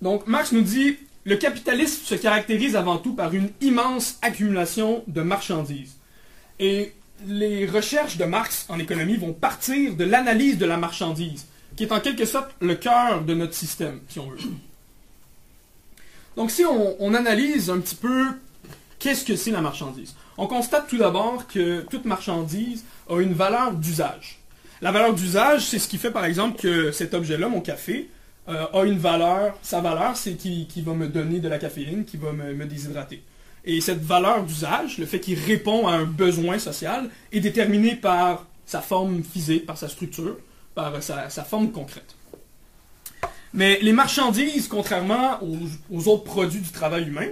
Donc 0.00 0.28
Marx 0.28 0.52
nous 0.52 0.62
dit, 0.62 0.96
le 1.24 1.36
capitalisme 1.36 2.04
se 2.04 2.14
caractérise 2.14 2.76
avant 2.76 2.98
tout 2.98 3.14
par 3.14 3.34
une 3.34 3.50
immense 3.60 4.18
accumulation 4.22 5.04
de 5.06 5.22
marchandises. 5.22 5.96
Et 6.58 6.92
les 7.26 7.66
recherches 7.66 8.16
de 8.16 8.24
Marx 8.24 8.66
en 8.68 8.78
économie 8.78 9.16
vont 9.16 9.32
partir 9.32 9.96
de 9.96 10.04
l'analyse 10.04 10.58
de 10.58 10.66
la 10.66 10.76
marchandise, 10.76 11.46
qui 11.76 11.84
est 11.84 11.92
en 11.92 12.00
quelque 12.00 12.24
sorte 12.24 12.50
le 12.60 12.74
cœur 12.74 13.22
de 13.22 13.34
notre 13.34 13.54
système, 13.54 14.00
si 14.08 14.18
on 14.18 14.30
veut. 14.30 14.38
Donc 16.36 16.50
si 16.50 16.64
on, 16.64 17.14
analyse 17.14 17.70
un 17.70 17.80
petit 17.80 17.96
peu 17.96 18.28
qu'est-ce 18.98 19.24
que 19.24 19.36
c'est 19.36 19.50
la 19.50 19.60
marchandise, 19.60 20.14
on 20.38 20.46
constate 20.46 20.88
tout 20.88 20.96
d'abord 20.96 21.46
que 21.46 21.82
toute 21.90 22.04
marchandise 22.06 22.84
a 23.10 23.20
une 23.20 23.34
valeur 23.34 23.72
d'usage. 23.72 24.38
La 24.80 24.92
valeur 24.92 25.12
d'usage, 25.12 25.66
c'est 25.66 25.78
ce 25.78 25.88
qui 25.88 25.98
fait 25.98 26.10
par 26.10 26.24
exemple 26.24 26.58
que 26.58 26.92
cet 26.92 27.12
objet-là, 27.12 27.48
mon 27.48 27.60
café, 27.60 28.08
euh, 28.48 28.66
a 28.72 28.84
une 28.84 28.98
valeur. 28.98 29.56
Sa 29.62 29.80
valeur, 29.80 30.16
c'est 30.16 30.34
qui, 30.34 30.66
qui 30.66 30.82
va 30.82 30.94
me 30.94 31.08
donner 31.08 31.40
de 31.40 31.48
la 31.48 31.58
caféine, 31.58 32.04
qui 32.04 32.16
va 32.16 32.32
me, 32.32 32.54
me 32.54 32.66
déshydrater. 32.66 33.22
Et 33.64 33.80
cette 33.80 34.02
valeur 34.02 34.42
d'usage, 34.44 34.98
le 34.98 35.06
fait 35.06 35.20
qu'il 35.20 35.38
répond 35.38 35.86
à 35.86 35.92
un 35.92 36.04
besoin 36.04 36.58
social, 36.58 37.10
est 37.32 37.40
déterminé 37.40 37.94
par 37.94 38.46
sa 38.64 38.80
forme 38.80 39.22
physique, 39.22 39.66
par 39.66 39.76
sa 39.76 39.88
structure, 39.88 40.36
par 40.74 41.02
sa, 41.02 41.28
forme 41.44 41.70
concrète. 41.70 42.14
Mais 43.52 43.78
les 43.82 43.92
marchandises, 43.92 44.68
contrairement 44.68 45.42
aux, 45.42 45.58
aux 45.90 46.08
autres 46.08 46.24
produits 46.24 46.60
du 46.60 46.70
travail 46.70 47.08
humain, 47.08 47.26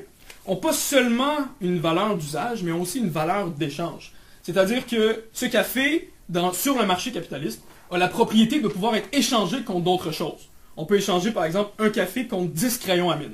ont 0.46 0.56
pas 0.56 0.72
seulement 0.72 1.36
une 1.60 1.78
valeur 1.78 2.16
d'usage, 2.16 2.62
mais 2.62 2.72
ont 2.72 2.82
aussi 2.82 2.98
une 2.98 3.10
valeur 3.10 3.50
d'échange. 3.50 4.12
C'est-à-dire 4.42 4.86
que 4.86 5.24
ce 5.32 5.46
café, 5.46 6.10
dans- 6.28 6.52
sur 6.52 6.78
le 6.78 6.86
marché 6.86 7.12
capitaliste, 7.12 7.62
a 7.90 7.98
la 7.98 8.08
propriété 8.08 8.60
de 8.60 8.68
pouvoir 8.68 8.94
être 8.96 9.08
échangé 9.12 9.62
contre 9.62 9.84
d'autres 9.84 10.10
choses. 10.10 10.48
On 10.80 10.87
peut 10.87 10.97
échanger, 10.97 11.32
par 11.32 11.44
exemple, 11.44 11.73
un 11.80 11.90
café 11.90 12.26
contre 12.26 12.52
10 12.52 12.78
crayons 12.78 13.11
à 13.11 13.16
mine. 13.16 13.32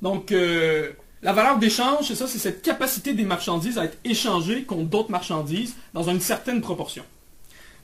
Donc, 0.00 0.32
euh, 0.32 0.90
la 1.22 1.32
valeur 1.32 1.58
d'échange, 1.58 2.06
c'est 2.06 2.14
ça, 2.14 2.26
c'est 2.26 2.38
cette 2.38 2.62
capacité 2.62 3.12
des 3.14 3.24
marchandises 3.24 3.78
à 3.78 3.84
être 3.84 3.98
échangées 4.04 4.62
contre 4.62 4.84
d'autres 4.88 5.10
marchandises 5.10 5.74
dans 5.92 6.08
une 6.08 6.20
certaine 6.20 6.60
proportion. 6.60 7.02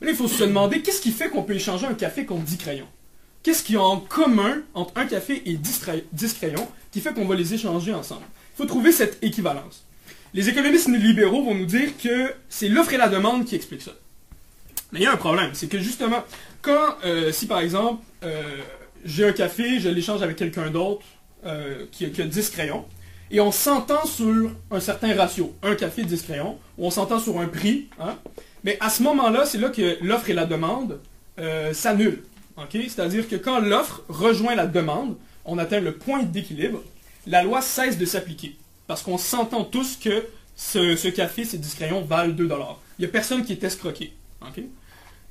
Mais 0.01 0.07
là, 0.07 0.13
il 0.13 0.17
faut 0.17 0.29
se 0.29 0.45
demander, 0.45 0.81
qu'est-ce 0.81 1.01
qui 1.01 1.11
fait 1.11 1.29
qu'on 1.29 1.43
peut 1.43 1.55
échanger 1.55 1.87
un 1.87 1.95
café 1.95 2.25
contre 2.25 2.45
10 2.45 2.57
crayons? 2.57 2.89
Qu'est-ce 3.43 3.63
qu'il 3.63 3.75
y 3.75 3.79
a 3.79 3.83
en 3.83 3.99
commun 3.99 4.59
entre 4.75 4.93
un 4.97 5.07
café 5.07 5.43
et 5.47 5.55
10, 5.57 5.79
cray- 5.81 6.05
10 6.13 6.35
crayons 6.35 6.69
qui 6.93 7.01
fait 7.01 7.13
qu'on 7.13 7.27
va 7.27 7.35
les 7.35 7.53
échanger 7.53 7.93
ensemble? 7.93 8.23
Il 8.55 8.59
faut 8.59 8.67
trouver 8.67 8.93
cette 8.93 9.23
équivalence. 9.23 9.85
Les 10.35 10.49
économistes 10.49 10.89
libéraux 10.89 11.45
vont 11.45 11.55
nous 11.55 11.67
dire 11.67 11.91
que 12.03 12.33
c'est 12.49 12.69
l'offre 12.69 12.93
et 12.95 12.97
la 12.97 13.09
demande 13.09 13.45
qui 13.45 13.55
expliquent 13.57 13.83
ça. 13.83 13.93
Mais 14.93 15.01
il 15.01 15.03
y 15.03 15.07
a 15.07 15.13
un 15.13 15.17
problème, 15.17 15.51
c'est 15.53 15.69
que 15.69 15.79
justement, 15.79 16.23
quand, 16.63 16.97
euh, 17.05 17.33
si 17.33 17.47
par 17.47 17.61
exemple, 17.61 18.03
euh, 18.25 18.43
j'ai 19.05 19.27
un 19.27 19.33
café, 19.33 19.81
je 19.81 19.89
l'échange 19.89 20.23
avec 20.23 20.37
quelqu'un 20.37 20.71
d'autre 20.71 21.05
euh, 21.45 21.87
qui, 21.91 22.05
a 22.05 22.09
10 22.09 22.51
crayons, 22.51 22.85
et 23.31 23.41
on 23.41 23.51
s'entend 23.51 24.07
sur 24.07 24.53
un 24.71 24.81
certain 24.81 25.15
ratio, 25.15 25.55
un 25.63 25.75
café, 25.75 26.05
10 26.05 26.23
crayons, 26.23 26.59
ou 26.79 26.87
on 26.87 26.91
s'entend 26.91 27.19
sur 27.19 27.41
un 27.41 27.49
prix, 27.49 27.89
hein, 28.01 28.17
mais 28.63 28.77
à 28.81 28.91
ce 28.91 29.03
moment-là, 29.03 29.45
c'est 29.45 29.59
là 29.59 29.71
que 29.71 29.99
l'offre 30.01 30.31
et 30.31 30.33
la 30.33 30.45
demande 30.45 31.01
s'annulent. 31.73 32.23
C'est-à-dire 32.73 33.29
que 33.29 33.37
quand 33.37 33.61
l'offre 33.61 34.03
rejoint 34.09 34.55
la 34.55 34.67
demande, 34.67 35.17
on 35.45 35.59
atteint 35.59 35.79
le 35.79 35.93
point 35.93 36.23
d'équilibre, 36.23 36.83
la 37.27 37.43
loi 37.43 37.61
cesse 37.61 37.99
de 37.99 38.07
s'appliquer. 38.07 38.57
Parce 38.87 39.03
qu'on 39.03 39.19
s'entend 39.19 39.65
tous 39.65 39.97
que 39.97 40.25
ce, 40.57 40.97
ce 40.97 41.09
café, 41.09 41.45
ces 41.45 41.59
10 41.59 41.75
crayons, 41.75 42.03
valent 42.03 42.33
2 42.33 42.47
dollars. 42.47 42.81
Il 42.99 43.03
n'y 43.03 43.09
a 43.09 43.13
personne 43.13 43.45
qui 43.45 43.53
est 43.53 43.63
escroqué. 43.63 44.15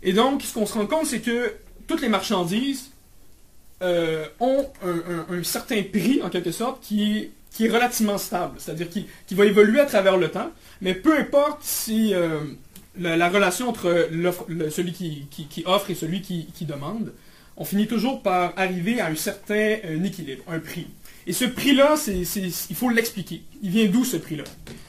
Et 0.03 0.13
donc, 0.13 0.41
ce 0.43 0.53
qu'on 0.53 0.65
se 0.65 0.73
rend 0.73 0.85
compte, 0.87 1.05
c'est 1.05 1.21
que 1.21 1.53
toutes 1.87 2.01
les 2.01 2.09
marchandises 2.09 2.91
euh, 3.81 4.25
ont 4.39 4.67
un, 5.29 5.43
certain 5.43 5.81
prix, 5.83 6.21
en 6.23 6.29
quelque 6.29 6.51
sorte, 6.51 6.81
qui 6.83 7.17
est, 7.17 7.31
qui 7.51 7.65
est 7.65 7.69
relativement 7.69 8.17
stable. 8.17 8.55
C'est-à-dire 8.57 8.89
qui, 8.89 9.07
qui 9.27 9.35
va 9.35 9.45
évoluer 9.45 9.79
à 9.79 9.85
travers 9.85 10.17
le 10.17 10.29
temps. 10.29 10.51
Mais 10.81 10.93
peu 10.93 11.17
importe 11.17 11.59
si 11.63 12.13
euh, 12.13 12.39
la, 12.97 13.15
la 13.17 13.29
relation 13.29 13.69
entre 13.69 14.09
celui 14.69 14.93
qui, 14.93 15.27
qui- 15.29 15.63
offre 15.65 15.89
et 15.89 15.95
celui 15.95 16.21
qui, 16.21 16.65
demande, 16.65 17.13
on 17.57 17.65
finit 17.65 17.87
toujours 17.87 18.21
par 18.21 18.53
arriver 18.57 18.99
à 18.99 19.07
un 19.07 19.15
certain 19.15 19.77
euh, 19.85 20.03
équilibre, 20.03 20.43
un 20.47 20.59
prix. 20.59 20.87
Et 21.27 21.33
ce 21.33 21.45
prix-là, 21.45 21.95
il 22.07 22.75
faut 22.75 22.89
l'expliquer. 22.89 23.41
Il 23.63 23.71
vient 23.71 23.85
d'où 23.87 24.05
ce 24.05 24.17
prix-là? 24.17 24.43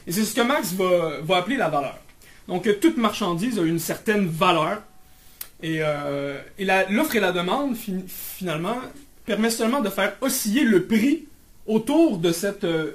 Et 0.05 0.11
c'est 0.11 0.23
ce 0.23 0.35
que 0.35 0.41
Max 0.41 0.73
va, 0.73 1.21
va 1.21 1.37
appeler 1.37 1.57
la 1.57 1.69
valeur. 1.69 1.97
Donc, 2.47 2.67
euh, 2.67 2.73
toute 2.79 2.97
marchandise 2.97 3.59
a 3.59 3.63
une 3.63 3.79
certaine 3.79 4.27
valeur. 4.27 4.81
Et, 5.61 5.79
euh, 5.81 6.39
l'offre 6.89 7.15
et 7.15 7.19
la 7.19 7.31
demande, 7.31 7.75
fin- 7.75 8.03
finalement, 8.07 8.77
permet 9.25 9.49
seulement 9.49 9.81
de 9.81 9.89
faire 9.89 10.15
osciller 10.21 10.63
le 10.63 10.85
prix 10.85 11.25
autour 11.65 12.19
de 12.19 12.31
cette, 12.31 12.63
euh, 12.63 12.91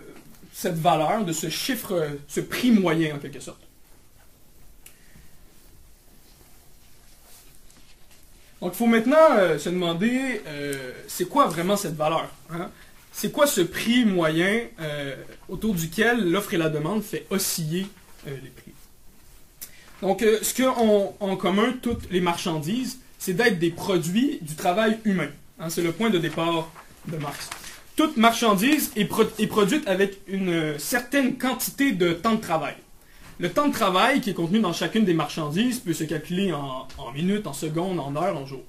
cette 0.53 0.77
valeur, 0.77 1.25
de 1.25 1.33
ce 1.33 1.49
chiffre, 1.51 2.09
ce 2.29 2.41
prix 2.41 2.71
moyen 2.71 3.17
en 3.17 3.19
quelque 3.19 3.41
sorte. 3.41 3.61
Donc 8.61 8.75
il 8.75 8.77
faut 8.77 8.87
maintenant 8.87 9.59
se 9.59 9.69
demander, 9.71 10.41
c'est 11.09 11.29
quoi 11.29 11.47
vraiment 11.47 11.77
cette 11.77 11.97
valeur 11.97 12.29
hein? 12.51 12.71
C'est 13.13 13.33
quoi 13.33 13.49
ce 13.49 13.61
prix 13.61 14.05
moyen 14.05 14.67
autour 15.49 15.75
duquel 15.75 16.31
l'offre 16.31 16.55
et 16.55 16.59
la 16.59 16.69
demande 16.69 17.03
fait 17.03 17.27
osciller 17.31 17.89
les 18.25 18.51
prix? 18.51 18.72
Donc 20.03 20.23
euh, 20.23 20.39
ce 20.43 20.55
qu'ont 20.63 21.15
en 21.21 21.37
commun 21.37 21.73
toutes 21.81 22.11
les 22.11 22.21
marchandises, 22.21 22.99
c'est 23.19 23.33
d'être 23.35 23.59
des 23.59 23.71
produits 23.71 24.39
du 24.43 24.55
travail 24.57 24.99
humain. 25.05 25.29
hein. 25.59 25.71
c'est 25.71 25.83
le 25.83 25.93
point 25.93 26.11
de 26.11 26.19
départ 26.19 26.71
de 27.09 27.17
Marx 27.17 27.49
toute 27.95 28.17
marchandise 28.17 28.91
est, 28.97 29.05
pro- 29.05 29.25
est 29.39 29.47
produite 29.47 29.87
avec 29.87 30.19
une 30.27 30.49
euh, 30.49 30.79
certaine 30.79 31.37
quantité 31.37 31.93
de 31.93 32.15
temps 32.15 32.35
de 32.37 32.41
travail. 32.41 32.75
Le 33.39 33.51
temps 33.51 33.69
de 33.69 33.73
travail 33.73 34.23
qui 34.23 34.31
est 34.31 34.35
contenu 34.35 34.61
dans 34.61 34.73
chacune 34.73 35.05
des 35.05 35.13
marchandises 35.13 35.79
peut 35.79 35.93
se 35.93 36.05
calculer 36.05 36.53
en, 36.55 36.89
en 36.97 37.13
minutes, 37.13 37.47
en 37.47 37.53
secondes, 37.53 38.01
en 38.01 38.17
heures, 38.17 38.37
en 38.39 38.47
jours. 38.47 38.65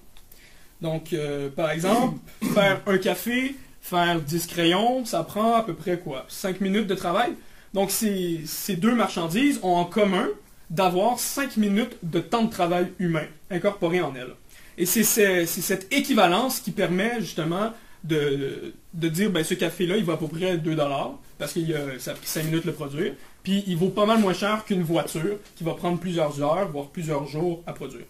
Donc, 0.82 1.14
euh, 1.14 1.50
par 1.50 1.72
exemple, 1.72 2.18
faire 2.54 2.82
un 2.86 2.98
café, 2.98 3.56
faire 3.82 4.20
10 4.20 4.46
crayons, 4.48 5.06
ça 5.06 5.24
prend 5.24 5.56
à 5.56 5.64
peu 5.64 5.74
près 5.74 5.98
quoi? 6.00 6.26
5 6.28 6.60
minutes 6.60 6.88
de 6.88 6.96
travail? 6.96 7.32
Donc, 7.74 7.92
ces, 7.92 8.42
ces 8.46 8.76
deux 8.76 8.94
marchandises 8.94 9.60
ont 9.64 9.76
en 9.76 9.86
commun 9.86 10.28
d'avoir 10.70 11.20
5 11.20 11.58
minutes 11.58 11.98
de 12.04 12.20
temps 12.20 12.44
de 12.44 12.50
travail 12.50 12.92
humain 13.00 13.26
incorporé 13.50 14.02
en 14.02 14.16
elles. 14.16 14.34
Et 14.78 14.86
c'est 14.86 15.46
cette 15.46 15.94
équivalence 15.94 16.60
qui 16.60 16.72
permet 16.72 17.20
justement 17.20 17.72
de, 18.04 18.74
dire 18.94 19.30
ben 19.30 19.44
ce 19.44 19.54
café-là, 19.54 19.98
il 19.98 20.04
vaut 20.04 20.14
à 20.14 20.20
peu 20.20 20.28
près 20.28 20.58
2 20.58 20.76
dollars 20.76 21.14
parce 21.38 21.54
que 21.54 21.60
ça 22.00 22.12
a 22.12 22.14
pris 22.16 22.28
5 22.28 22.46
minutes 22.46 22.64
de 22.64 22.68
le 22.68 22.74
produire. 22.74 23.14
Puis 23.44 23.64
il 23.68 23.78
vaut 23.78 23.90
pas 23.90 24.06
mal 24.06 24.20
moins 24.20 24.34
cher 24.34 24.66
qu'une 24.66 24.84
voiture 24.84 25.38
qui 25.56 25.64
va 25.64 25.74
prendre 25.74 26.00
plusieurs 26.00 26.42
heures, 26.42 26.70
voire 26.72 26.88
plusieurs 26.88 27.28
jours 27.28 27.62
à 27.68 27.74
produire. 27.74 28.06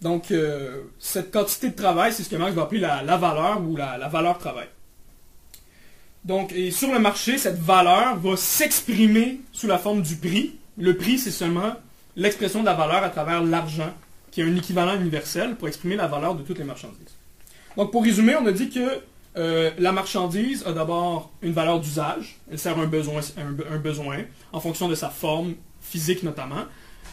Donc 0.00 0.30
euh, 0.30 0.82
cette 0.98 1.30
quantité 1.30 1.70
de 1.70 1.74
travail, 1.74 2.12
c'est 2.12 2.22
ce 2.22 2.28
que 2.28 2.36
Marx 2.36 2.54
va 2.54 2.62
appeler 2.62 2.80
la, 2.80 3.02
la 3.02 3.16
valeur 3.16 3.62
ou 3.62 3.76
la, 3.76 3.96
la 3.96 4.08
valeur 4.08 4.38
travail. 4.38 4.68
Donc, 6.24 6.52
et 6.52 6.70
sur 6.70 6.90
le 6.90 6.98
marché, 6.98 7.36
cette 7.36 7.58
valeur 7.58 8.16
va 8.18 8.36
s'exprimer 8.36 9.40
sous 9.52 9.66
la 9.66 9.78
forme 9.78 10.02
du 10.02 10.16
prix. 10.16 10.54
Le 10.76 10.96
prix, 10.96 11.18
c'est 11.18 11.30
seulement 11.30 11.74
l'expression 12.16 12.60
de 12.60 12.66
la 12.66 12.74
valeur 12.74 13.02
à 13.02 13.10
travers 13.10 13.42
l'argent, 13.42 13.92
qui 14.30 14.40
est 14.40 14.44
un 14.44 14.56
équivalent 14.56 14.96
universel 14.96 15.54
pour 15.56 15.68
exprimer 15.68 15.96
la 15.96 16.08
valeur 16.08 16.34
de 16.34 16.42
toutes 16.42 16.58
les 16.58 16.64
marchandises. 16.64 17.14
Donc, 17.76 17.92
pour 17.92 18.02
résumer, 18.02 18.34
on 18.36 18.46
a 18.46 18.52
dit 18.52 18.70
que 18.70 19.00
euh, 19.36 19.70
la 19.78 19.92
marchandise 19.92 20.64
a 20.66 20.72
d'abord 20.72 21.32
une 21.42 21.52
valeur 21.52 21.80
d'usage. 21.80 22.36
Elle 22.50 22.58
sert 22.58 22.78
un 22.78 22.86
besoin, 22.86 23.20
un, 23.36 23.78
besoin 23.78 24.18
en 24.52 24.60
fonction 24.60 24.88
de 24.88 24.94
sa 24.94 25.08
forme 25.08 25.54
physique 25.80 26.22
notamment. 26.22 26.64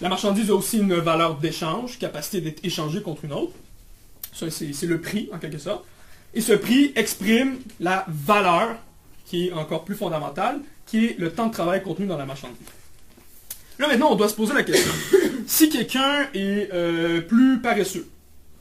La 0.01 0.09
marchandise 0.09 0.49
a 0.49 0.55
aussi 0.55 0.79
une 0.79 0.95
valeur 0.95 1.35
d'échange, 1.35 1.99
capacité 1.99 2.41
d'être 2.41 2.63
échangée 2.65 3.01
contre 3.01 3.25
une 3.25 3.33
autre. 3.33 3.53
Ça, 4.33 4.49
c'est 4.49 4.85
le 4.85 5.01
prix, 5.01 5.29
en 5.33 5.37
quelque 5.37 5.57
sorte. 5.57 5.83
Et 6.33 6.41
ce 6.41 6.53
prix 6.53 6.93
exprime 6.95 7.59
la 7.79 8.05
valeur, 8.07 8.77
qui 9.25 9.47
est 9.47 9.53
encore 9.53 9.83
plus 9.83 9.95
fondamentale, 9.95 10.61
qui 10.85 11.05
est 11.05 11.19
le 11.19 11.31
temps 11.31 11.47
de 11.47 11.53
travail 11.53 11.83
contenu 11.83 12.05
dans 12.07 12.17
la 12.17 12.25
marchandise. 12.25 12.57
Là, 13.79 13.87
maintenant, 13.87 14.11
on 14.11 14.15
doit 14.15 14.29
se 14.29 14.35
poser 14.35 14.53
la 14.53 14.63
question. 14.63 14.91
si 15.47 15.69
quelqu'un 15.69 16.27
est 16.33 16.69
euh, 16.73 17.21
plus 17.21 17.59
paresseux, 17.59 18.07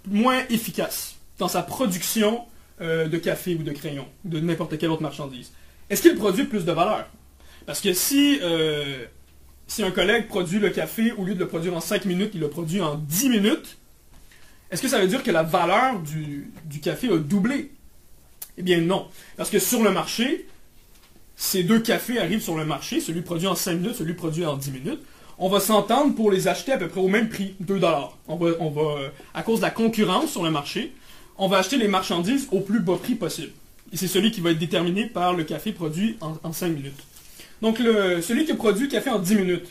moins 0.06 0.42
efficace 0.48 1.16
dans 1.38 1.48
sa 1.48 1.62
production 1.62 2.42
euh, 2.80 3.08
de 3.08 3.18
café 3.18 3.54
ou 3.54 3.62
de 3.62 3.72
crayon, 3.72 4.06
de 4.24 4.40
n'importe 4.40 4.78
quelle 4.78 4.90
autre 4.90 5.02
marchandise, 5.02 5.52
est-ce 5.88 6.02
qu'il 6.02 6.14
produit 6.14 6.44
plus 6.44 6.64
de 6.64 6.72
valeur? 6.72 7.06
Parce 7.66 7.80
que 7.80 7.92
si, 7.92 8.38
euh, 8.42 9.04
si 9.66 9.82
un 9.82 9.90
collègue 9.90 10.28
produit 10.28 10.58
le 10.58 10.70
café, 10.70 11.12
au 11.12 11.24
lieu 11.24 11.34
de 11.34 11.40
le 11.40 11.48
produire 11.48 11.76
en 11.76 11.80
5 11.80 12.04
minutes, 12.04 12.30
il 12.34 12.40
le 12.40 12.48
produit 12.48 12.80
en 12.80 12.94
10 12.94 13.28
minutes, 13.28 13.76
est-ce 14.70 14.82
que 14.82 14.88
ça 14.88 15.00
veut 15.00 15.08
dire 15.08 15.22
que 15.22 15.30
la 15.30 15.42
valeur 15.42 15.98
du, 16.00 16.50
du 16.64 16.80
café 16.80 17.08
a 17.12 17.16
doublé? 17.18 17.72
Eh 18.56 18.62
bien 18.62 18.80
non. 18.80 19.08
Parce 19.36 19.50
que 19.50 19.58
sur 19.58 19.82
le 19.82 19.90
marché, 19.90 20.46
ces 21.42 21.62
deux 21.62 21.80
cafés 21.80 22.18
arrivent 22.18 22.42
sur 22.42 22.54
le 22.54 22.66
marché, 22.66 23.00
celui 23.00 23.22
produit 23.22 23.46
en 23.46 23.54
5 23.54 23.72
minutes, 23.76 23.94
celui 23.94 24.12
produit 24.12 24.44
en 24.44 24.58
10 24.58 24.72
minutes. 24.72 25.00
On 25.38 25.48
va 25.48 25.58
s'entendre 25.58 26.14
pour 26.14 26.30
les 26.30 26.48
acheter 26.48 26.72
à 26.72 26.76
peu 26.76 26.86
près 26.86 27.00
au 27.00 27.08
même 27.08 27.30
prix, 27.30 27.54
2 27.60 27.78
dollars. 27.78 28.14
On 28.28 28.36
va, 28.36 28.50
on 28.60 28.68
va, 28.68 28.82
euh, 29.00 29.08
à 29.32 29.42
cause 29.42 29.60
de 29.60 29.64
la 29.64 29.70
concurrence 29.70 30.30
sur 30.32 30.42
le 30.44 30.50
marché, 30.50 30.92
on 31.38 31.48
va 31.48 31.56
acheter 31.56 31.78
les 31.78 31.88
marchandises 31.88 32.46
au 32.52 32.60
plus 32.60 32.80
bas 32.80 32.98
prix 33.02 33.14
possible. 33.14 33.52
Et 33.90 33.96
c'est 33.96 34.06
celui 34.06 34.32
qui 34.32 34.42
va 34.42 34.50
être 34.50 34.58
déterminé 34.58 35.06
par 35.06 35.32
le 35.32 35.44
café 35.44 35.72
produit 35.72 36.18
en, 36.20 36.34
en 36.42 36.52
5 36.52 36.68
minutes. 36.68 37.02
Donc 37.62 37.78
celui 37.78 38.44
qui 38.44 38.52
produit 38.52 38.84
le 38.84 38.90
café 38.90 39.08
en 39.08 39.18
10 39.18 39.34
minutes, 39.36 39.68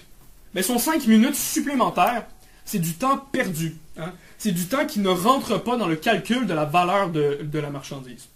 ben 0.55 0.63
son 0.63 0.79
5 0.79 1.05
minutes 1.05 1.35
supplémentaires, 1.35 2.25
c'est 2.65 2.79
du 2.79 2.93
temps 2.93 3.17
perdu. 3.31 3.75
hein. 3.99 4.11
C'est 4.39 4.51
du 4.53 4.65
temps 4.65 4.87
qui 4.87 5.01
ne 5.01 5.09
rentre 5.09 5.61
pas 5.61 5.77
dans 5.77 5.87
le 5.87 5.97
calcul 5.97 6.47
de 6.47 6.53
la 6.55 6.65
valeur 6.65 7.11
de 7.11 7.59
la 7.59 7.69
marchandise. 7.69 8.27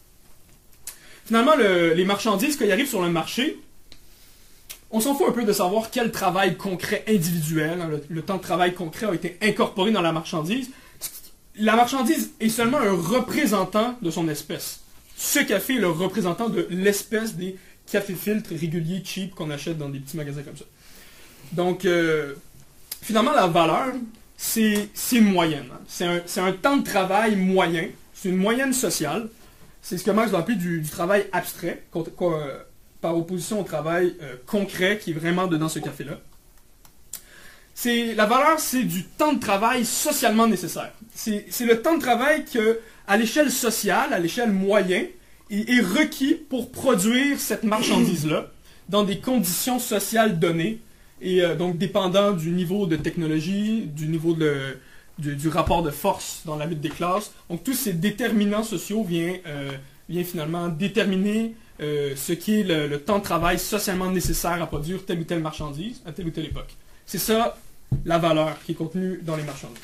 Finalement, 1.34 1.56
le- 1.56 1.94
les 1.96 2.06
marchandises, 2.06 2.58
quand 2.58 2.66
ils 2.66 2.72
arrivent 2.72 2.88
sur 2.88 3.02
le 3.02 3.10
marché, 3.10 3.58
on 4.92 5.00
s'en 5.00 5.16
fout 5.16 5.28
un 5.28 5.32
peu 5.32 5.44
de 5.44 5.52
savoir 5.52 5.90
quel 5.90 6.12
travail 6.12 6.58
concret 6.58 7.04
individuel, 7.08 7.82
hein, 7.82 7.90
le, 8.08 8.22
temps 8.22 8.38
de 8.38 8.42
travail 8.44 8.76
concret 8.76 9.08
a 9.08 9.16
été 9.16 9.40
incorporé 9.42 9.90
dans 9.92 10.04
la 10.04 10.12
marchandise. 10.12 10.70
La 11.56 11.76
marchandise 11.76 12.34
est 12.40 12.50
seulement 12.50 12.78
un 12.78 12.92
représentant 12.92 13.98
de 14.00 14.12
son 14.12 14.30
espèce. 14.30 14.82
Ce 15.18 15.40
café 15.40 15.78
est 15.78 15.80
le 15.80 15.90
représentant 15.90 16.50
de 16.50 16.68
l'espèce 16.70 17.34
des 17.34 17.56
cafés 17.92 18.14
filtres 18.14 18.52
réguliers 18.52 19.02
cheap 19.04 19.34
qu'on 19.34 19.50
achète 19.50 19.80
dans 19.80 19.90
des 19.90 19.98
petits 20.02 20.18
magasins 20.18 20.44
comme 20.44 20.56
ça. 20.58 20.66
Donc, 21.54 21.86
euh, 21.86 22.36
finalement, 23.02 23.32
la 23.34 23.48
valeur, 23.48 23.88
c'est 24.38 24.88
moyenne. 25.20 25.66
hein. 25.98 26.20
C'est 26.28 26.42
un 26.42 26.52
temps 26.52 26.78
de 26.78 26.84
travail 26.84 27.36
moyen. 27.38 27.88
C'est 28.14 28.30
une 28.30 28.38
moyenne 28.38 28.72
sociale. 28.72 29.30
C'est 29.84 29.98
ce 29.98 30.06
que 30.06 30.12
Marx 30.12 30.32
va 30.32 30.40
appeler 30.40 30.56
du, 30.56 30.82
travail 30.90 31.28
abstrait, 31.34 31.84
euh, 31.94 32.60
par 33.02 33.18
opposition 33.18 33.60
au 33.60 33.64
travail 33.64 34.16
euh, 34.22 34.38
concret 34.48 34.98
qui 34.98 35.12
est 35.12 35.14
vraiment 35.14 35.46
dedans 35.46 35.68
ce 35.68 35.80
café-là. 35.80 36.20
La 38.16 38.26
valeur, 38.26 38.60
c'est 38.60 38.84
du 38.84 39.04
temps 39.04 39.34
de 39.34 39.40
travail 39.40 39.84
socialement 39.84 40.48
nécessaire. 40.48 40.94
C'est 41.14 41.46
c'est 41.50 41.66
le 41.66 41.82
temps 41.82 41.98
de 41.98 42.02
travail 42.02 42.46
que, 42.46 42.80
à 43.08 43.18
l'échelle 43.18 43.52
sociale, 43.52 44.14
à 44.14 44.20
l'échelle 44.20 44.54
moyenne, 44.54 45.08
est, 45.52 45.70
est 45.70 45.82
requis 45.82 46.36
pour 46.36 46.72
produire 46.72 47.38
cette 47.38 47.64
marchandise-là 47.64 48.48
dans 48.90 49.04
des 49.04 49.20
conditions 49.20 49.80
sociales 49.80 50.40
données 50.40 50.80
et 51.22 51.42
euh, 51.42 51.56
donc 51.56 51.78
dépendant 51.78 52.32
du 52.32 52.52
niveau 52.52 52.86
de 52.86 52.96
technologie, 52.96 53.82
du 53.86 54.08
niveau 54.08 54.34
de, 54.34 54.78
du, 55.20 55.48
rapport 55.50 55.84
de 55.84 55.92
force 55.92 56.42
dans 56.46 56.56
la 56.56 56.66
lutte 56.66 56.82
des 56.82 56.90
classes. 56.90 57.32
Donc 57.50 57.64
tous 57.64 57.74
ces 57.74 57.94
déterminants 57.94 58.64
sociaux 58.64 59.04
viennent, 59.04 59.40
euh, 59.48 59.72
viennent 60.10 60.26
finalement 60.26 60.70
déterminer 60.70 61.56
euh, 61.82 62.16
ce 62.16 62.34
qui 62.34 62.60
est 62.60 62.64
le, 62.64 63.00
temps 63.00 63.20
de 63.20 63.24
travail 63.24 63.60
socialement 63.60 64.10
nécessaire 64.12 64.62
à 64.62 64.68
produire 64.68 65.06
telle 65.06 65.20
ou 65.20 65.24
telle 65.24 65.42
marchandise 65.42 66.02
à 66.06 66.12
telle 66.12 66.28
ou 66.28 66.32
telle 66.32 66.46
époque. 66.46 66.76
C'est 67.06 67.20
ça 67.20 67.58
la 68.06 68.18
valeur 68.18 68.58
qui 68.66 68.72
est 68.72 68.76
contenue 68.76 69.20
dans 69.24 69.36
les 69.36 69.44
marchandises. 69.44 69.78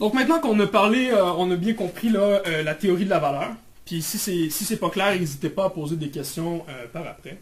Donc 0.00 0.14
maintenant 0.14 0.38
qu'on 0.40 0.58
a 0.60 0.66
parlé, 0.66 1.10
euh, 1.10 1.32
on 1.32 1.50
a 1.50 1.56
bien 1.56 1.74
compris 1.74 2.08
la 2.08 2.74
théorie 2.74 3.04
de 3.04 3.10
la 3.10 3.18
valeur. 3.18 3.50
Puis 3.84 4.00
si 4.02 4.18
c'est 4.18 4.48
si 4.50 4.76
pas 4.76 4.90
clair, 4.90 5.18
n'hésitez 5.18 5.48
pas 5.48 5.66
à 5.66 5.70
poser 5.70 5.96
des 5.96 6.10
questions 6.10 6.64
par 6.92 7.06
après. 7.06 7.38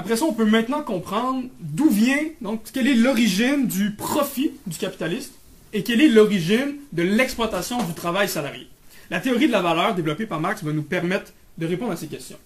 Après 0.00 0.16
ça, 0.16 0.24
on 0.24 0.32
peut 0.32 0.46
maintenant 0.46 0.82
comprendre 0.82 1.44
d'où 1.60 1.90
vient, 1.90 2.24
donc 2.40 2.62
quelle 2.72 2.88
est 2.88 2.94
l'origine 2.94 3.66
du 3.66 3.90
profit 3.90 4.52
du 4.66 4.78
capitaliste 4.78 5.34
et 5.74 5.82
quelle 5.82 6.00
est 6.00 6.08
l'origine 6.08 6.76
de 6.94 7.02
l'exploitation 7.02 7.82
du 7.82 7.92
travail 7.92 8.26
salarié. 8.26 8.66
La 9.10 9.20
théorie 9.20 9.46
de 9.46 9.52
la 9.52 9.60
valeur 9.60 9.94
développée 9.94 10.24
par 10.24 10.40
Marx 10.40 10.64
va 10.64 10.72
nous 10.72 10.82
permettre 10.82 11.34
de 11.58 11.66
répondre 11.66 11.92
à 11.92 11.96
ces 11.96 12.06
questions. 12.06 12.38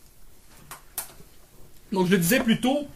Donc 1.92 2.08
je 2.08 2.10
le 2.10 2.18
disais 2.18 2.40
plus 2.40 2.60
tôt, 2.60 2.88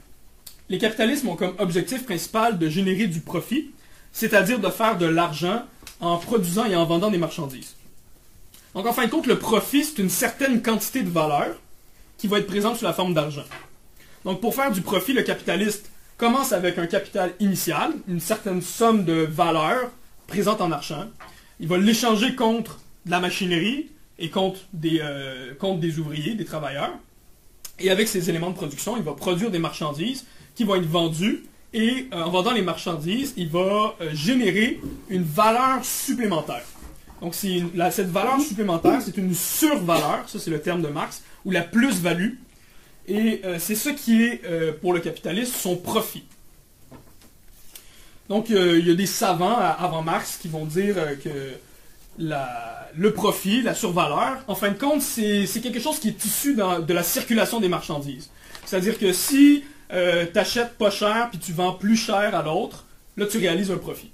les 0.69 0.79
capitalismes 0.79 1.29
ont 1.29 1.37
comme 1.37 1.55
objectif 1.59 2.05
principal 2.05 2.59
de 2.59 2.69
générer 2.69 3.07
du 3.07 3.21
profit, 3.21 3.71
c'est-à-dire 4.13 4.59
de 4.59 4.71
faire 4.71 4.99
de 4.99 5.07
l'argent 5.07 5.63
en 6.01 6.17
produisant 6.17 6.65
et 6.65 6.75
en 6.75 6.85
vendant 6.85 7.13
des 7.13 7.19
marchandises. 7.19 7.77
Donc 8.75 8.87
en 8.87 8.93
fin 8.93 9.07
de 9.07 9.11
compte, 9.13 9.29
le 9.29 9.39
profit, 9.39 9.85
c'est 9.85 10.03
une 10.03 10.11
certaine 10.11 10.63
quantité 10.63 11.05
de 11.05 11.11
valeur 11.11 11.55
qui 12.17 12.27
va 12.27 12.41
être 12.41 12.49
présente 12.49 12.77
sous 12.77 12.85
la 12.85 12.93
forme 12.93 13.15
d'argent. 13.15 13.45
Donc 14.29 14.43
pour 14.43 14.55
faire 14.55 14.71
du 14.71 14.83
profit, 14.83 15.15
le 15.15 15.23
capitaliste 15.23 15.91
commence 16.19 16.53
avec 16.53 16.77
un 16.77 16.87
capital 16.87 17.33
initial, 17.41 17.93
une 18.09 18.21
certaine 18.21 18.61
somme 18.61 19.07
de 19.07 19.27
valeur 19.27 19.91
présente 20.27 20.61
en 20.61 20.71
argent. 20.71 21.07
Il 21.61 21.67
va 21.67 21.79
l'échanger 21.79 22.35
contre 22.35 22.79
de 23.07 23.11
la 23.11 23.21
machinerie 23.21 23.87
et 24.19 24.29
contre 24.29 24.61
des, 24.75 25.01
euh, 25.03 25.55
ouvriers, 25.99 26.35
des 26.35 26.45
travailleurs. 26.45 26.93
Et 27.79 27.91
avec 27.91 28.07
ces 28.07 28.29
éléments 28.29 28.51
de 28.51 28.55
production, 28.55 28.99
il 28.99 29.03
va 29.03 29.15
produire 29.15 29.51
des 29.51 29.59
marchandises 29.59 30.27
qui 30.55 30.65
vont 30.65 30.75
être 30.75 30.87
vendues. 30.87 31.47
Et 31.73 32.09
euh, 32.13 32.23
en 32.23 32.29
vendant 32.29 32.53
les 32.53 32.61
marchandises, 32.61 33.33
il 33.39 33.49
va 33.49 33.95
euh, 34.03 34.11
générer 34.13 34.79
une 35.09 35.23
valeur 35.23 35.83
supplémentaire. 35.83 36.67
Donc 37.23 37.35
cette 37.35 38.11
valeur 38.11 38.39
supplémentaire, 38.43 39.01
c'est 39.01 39.17
une 39.17 39.33
survaleur, 39.33 40.29
ça 40.29 40.39
c'est 40.39 40.51
le 40.51 40.61
terme 40.61 40.83
de 40.83 40.89
Marx, 40.89 41.23
ou 41.47 41.51
la 41.51 41.63
plus-value. 41.63 42.35
Et 43.09 43.41
euh, 43.45 43.59
c'est 43.59 43.75
ça 43.75 43.93
qui 43.93 44.23
est, 44.23 44.43
euh, 44.45 44.73
pour 44.73 44.93
le 44.93 45.01
capitaliste, 45.01 45.55
son 45.57 45.77
profit. 45.77 46.25
Donc 48.29 48.51
euh, 48.51 48.79
il 48.79 48.87
y 48.87 48.91
a 48.91 48.95
des 48.95 49.07
savants 49.07 49.57
avant 49.57 50.03
Marx 50.03 50.37
qui 50.37 50.49
vont 50.49 50.67
dire 50.67 50.97
que 51.25 51.55
le 52.19 53.13
profit, 53.13 53.63
la 53.63 53.75
survaleur, 53.75 54.39
en 54.49 54.55
fin 54.55 54.71
de 54.71 54.79
compte, 54.79 55.01
c'est 55.01 55.47
quelque 55.63 55.81
chose 55.81 55.99
qui 55.99 56.09
est 56.09 56.25
issu 56.25 56.55
dans- 56.55 56.81
de 56.81 56.93
la 56.93 57.03
circulation 57.03 57.61
des 57.61 57.69
marchandises. 57.69 58.29
C'est-à-dire 58.67 58.99
que 58.99 59.13
si 59.15 59.65
tu 59.91 60.39
achètes 60.39 60.75
pas 60.77 60.91
cher 60.91 61.29
puis 61.31 61.39
tu 61.39 61.53
vends 61.53 61.73
plus 61.73 61.97
cher 61.97 62.35
à 62.35 62.43
l'autre, 62.43 62.85
là 63.17 63.25
tu 63.27 63.39
réalises 63.39 63.71
un 63.71 63.79
profit. 63.79 64.11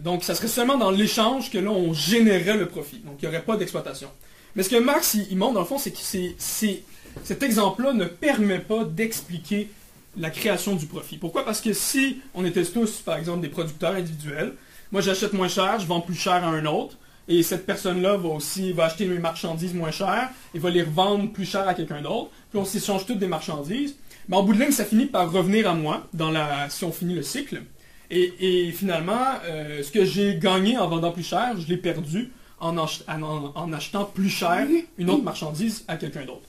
Donc 0.00 0.24
ça 0.24 0.34
serait 0.34 0.48
seulement 0.48 0.78
dans 0.78 0.90
l'échange 0.90 1.50
que 1.50 1.58
là 1.58 1.70
on 1.70 1.92
générerait 1.92 2.56
le 2.56 2.66
profit. 2.68 2.98
Donc 3.00 3.16
il 3.20 3.28
n'y 3.28 3.34
aurait 3.34 3.44
pas 3.44 3.56
d'exploitation. 3.58 4.08
Mais 4.54 4.62
ce 4.62 4.70
que 4.70 4.76
Marx 4.76 5.12
il, 5.14 5.26
il 5.30 5.36
montre 5.36 5.54
dans 5.54 5.60
le 5.60 5.66
fond, 5.66 5.78
c'est 5.78 5.90
que 5.90 5.98
c'est- 6.38 6.82
cet 7.24 7.42
exemple-là 7.42 7.92
ne 7.92 8.04
permet 8.04 8.58
pas 8.58 8.84
d'expliquer 8.84 9.70
la 10.16 10.30
création 10.30 10.76
du 10.76 10.86
profit. 10.86 11.18
Pourquoi? 11.18 11.44
Parce 11.44 11.60
que 11.60 11.72
si 11.72 12.18
on 12.34 12.44
était 12.44 12.64
tous, 12.64 13.00
par 13.00 13.18
exemple, 13.18 13.40
des 13.40 13.48
producteurs 13.48 13.94
individuels, 13.94 14.54
moi 14.92 15.00
j'achète 15.00 15.32
moins 15.32 15.48
cher, 15.48 15.78
je 15.78 15.86
vends 15.86 16.00
plus 16.00 16.14
cher 16.14 16.34
à 16.34 16.48
un 16.48 16.64
autre, 16.66 16.96
et 17.28 17.42
cette 17.42 17.66
personne-là 17.66 18.16
va 18.16 18.28
aussi 18.28 18.72
va 18.72 18.84
acheter 18.84 19.06
mes 19.06 19.18
marchandises 19.18 19.74
moins 19.74 19.90
cher 19.90 20.30
et 20.54 20.58
va 20.58 20.70
les 20.70 20.82
revendre 20.82 21.32
plus 21.32 21.44
cher 21.44 21.66
à 21.68 21.74
quelqu'un 21.74 22.00
d'autre, 22.00 22.30
puis 22.50 22.58
on 22.58 22.64
s'échange 22.64 23.04
toutes 23.04 23.18
des 23.18 23.26
marchandises. 23.26 23.96
Mais 24.28 24.36
en 24.36 24.42
bout 24.42 24.54
de 24.54 24.60
ligne, 24.60 24.72
ça 24.72 24.84
finit 24.84 25.06
par 25.06 25.30
revenir 25.30 25.68
à 25.68 25.74
moi 25.74 26.06
dans 26.14 26.30
la, 26.30 26.68
si 26.70 26.84
on 26.84 26.92
finit 26.92 27.14
le 27.14 27.22
cycle. 27.22 27.62
Et, 28.10 28.66
et 28.66 28.72
finalement, 28.72 29.24
euh, 29.44 29.82
ce 29.82 29.90
que 29.90 30.04
j'ai 30.04 30.36
gagné 30.36 30.78
en 30.78 30.88
vendant 30.88 31.12
plus 31.12 31.24
cher, 31.24 31.54
je 31.58 31.66
l'ai 31.66 31.76
perdu 31.76 32.32
en 32.58 33.72
achetant 33.72 34.04
plus 34.04 34.30
cher 34.30 34.66
une 34.98 35.10
autre 35.10 35.22
marchandise 35.22 35.84
à 35.88 35.96
quelqu'un 35.96 36.24
d'autre. 36.24 36.46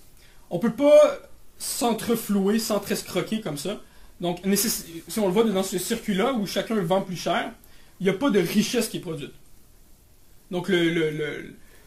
On 0.49 0.59
peut 0.59 0.71
pas 0.73 1.19
s'entreflouer, 1.57 2.59
s'entrescroquer 2.59 3.41
comme 3.41 3.57
ça. 3.57 3.81
Donc, 4.21 4.39
si 4.55 5.19
on 5.19 5.27
le 5.27 5.33
voit 5.33 5.43
dans 5.43 5.63
ce 5.63 5.77
circuit-là 5.77 6.33
où 6.33 6.45
chacun 6.47 6.75
vend 6.75 7.01
plus 7.01 7.15
cher, 7.15 7.51
il 7.99 8.03
n'y 8.05 8.09
a 8.09 8.13
pas 8.13 8.29
de 8.29 8.39
richesse 8.39 8.87
qui 8.89 8.97
est 8.97 9.01
produite. 9.01 9.33
Donc, 10.51 10.71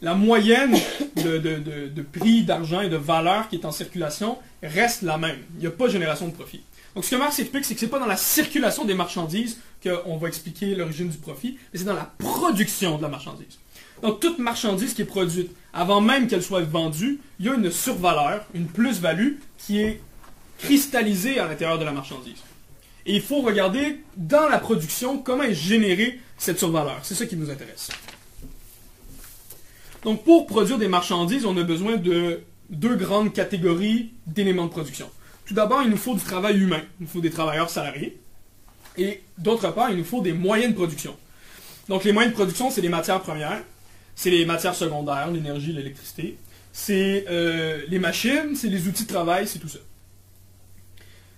la 0.02 0.14
moyenne 0.14 0.76
de, 1.16 1.38
de- 1.38 2.02
prix 2.02 2.42
d'argent 2.42 2.80
et 2.80 2.88
de 2.88 2.96
valeur 2.96 3.48
qui 3.48 3.56
est 3.56 3.64
en 3.64 3.72
circulation 3.72 4.38
reste 4.62 5.02
la 5.02 5.18
même. 5.18 5.38
Il 5.56 5.60
n'y 5.60 5.66
a 5.66 5.70
pas 5.70 5.86
de 5.86 5.92
génération 5.92 6.26
de 6.28 6.32
profit. 6.32 6.62
Donc, 6.94 7.04
ce 7.04 7.10
que 7.10 7.16
Marx 7.16 7.38
explique, 7.38 7.64
c'est 7.64 7.74
que 7.74 7.80
c'est 7.80 7.86
pas 7.88 7.98
dans 8.00 8.06
la 8.06 8.16
circulation 8.16 8.84
des 8.84 8.94
marchandises 8.94 9.58
qu'on 9.82 10.16
va 10.16 10.28
expliquer 10.28 10.74
l'origine 10.74 11.08
du 11.08 11.18
profit, 11.18 11.56
mais 11.72 11.78
c'est 11.78 11.84
dans 11.84 11.94
la 11.94 12.12
production 12.18 12.96
de 12.98 13.02
la 13.02 13.08
marchandise. 13.08 13.58
Donc, 14.02 14.20
toute 14.20 14.38
marchandise 14.38 14.94
qui 14.94 15.02
est 15.02 15.06
produite, 15.06 15.50
avant 15.72 16.00
même 16.00 16.26
qu'elle 16.26 16.42
soit 16.42 16.62
vendue, 16.62 17.20
il 17.38 17.46
y 17.46 17.48
a 17.48 17.54
une 17.54 17.70
survaleur, 17.70 18.44
une 18.54 18.66
plus-value 18.66 19.34
qui 19.58 19.80
est 19.80 20.00
cristallisée 20.58 21.38
à 21.38 21.46
l'intérieur 21.46 21.78
de 21.78 21.84
la 21.84 21.92
marchandise. 21.92 22.38
Et 23.06 23.14
il 23.14 23.22
faut 23.22 23.40
regarder 23.40 24.00
dans 24.16 24.48
la 24.48 24.58
production 24.58 25.18
comment 25.18 25.42
est 25.42 25.54
générée 25.54 26.20
cette 26.38 26.58
survaleur. 26.58 26.98
C'est 27.02 27.14
ça 27.14 27.26
qui 27.26 27.36
nous 27.36 27.50
intéresse. 27.50 27.88
Donc, 30.02 30.24
pour 30.24 30.46
produire 30.46 30.78
des 30.78 30.88
marchandises, 30.88 31.44
on 31.44 31.56
a 31.56 31.62
besoin 31.62 31.96
de 31.96 32.40
deux 32.70 32.96
grandes 32.96 33.32
catégories 33.32 34.12
d'éléments 34.26 34.66
de 34.66 34.70
production. 34.70 35.10
Tout 35.44 35.54
d'abord, 35.54 35.82
il 35.82 35.90
nous 35.90 35.96
faut 35.96 36.14
du 36.14 36.20
travail 36.20 36.58
humain. 36.58 36.82
Il 37.00 37.04
nous 37.04 37.08
faut 37.08 37.20
des 37.20 37.30
travailleurs 37.30 37.70
salariés. 37.70 38.18
Et 38.96 39.22
d'autre 39.38 39.70
part, 39.72 39.90
il 39.90 39.96
nous 39.96 40.04
faut 40.04 40.20
des 40.20 40.32
moyens 40.32 40.72
de 40.72 40.76
production. 40.76 41.16
Donc, 41.88 42.04
les 42.04 42.12
moyens 42.12 42.32
de 42.32 42.36
production, 42.36 42.70
c'est 42.70 42.80
les 42.80 42.88
matières 42.88 43.20
premières, 43.20 43.62
c'est 44.20 44.28
les 44.28 44.44
matières 44.44 44.74
secondaires, 44.74 45.30
l'énergie, 45.30 45.72
l'électricité, 45.72 46.36
c'est 46.74 47.24
euh, 47.30 47.80
les 47.88 47.98
machines, 47.98 48.54
c'est 48.54 48.68
les 48.68 48.86
outils 48.86 49.04
de 49.04 49.08
travail, 49.08 49.48
c'est 49.48 49.58
tout 49.58 49.68
ça. 49.70 49.78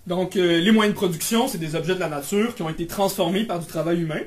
Donc, 0.05 0.35
euh, 0.35 0.59
les 0.59 0.71
moyens 0.71 0.93
de 0.93 0.97
production, 0.97 1.47
c'est 1.47 1.59
des 1.59 1.75
objets 1.75 1.95
de 1.95 2.01
la 2.01 2.09
nature 2.09 2.53
qui 2.55 2.61
ont 2.61 2.69
été 2.69 2.85
transformés 2.85 3.45
par 3.45 3.61
du 3.61 3.67
travail 3.67 4.01
humain. 4.01 4.19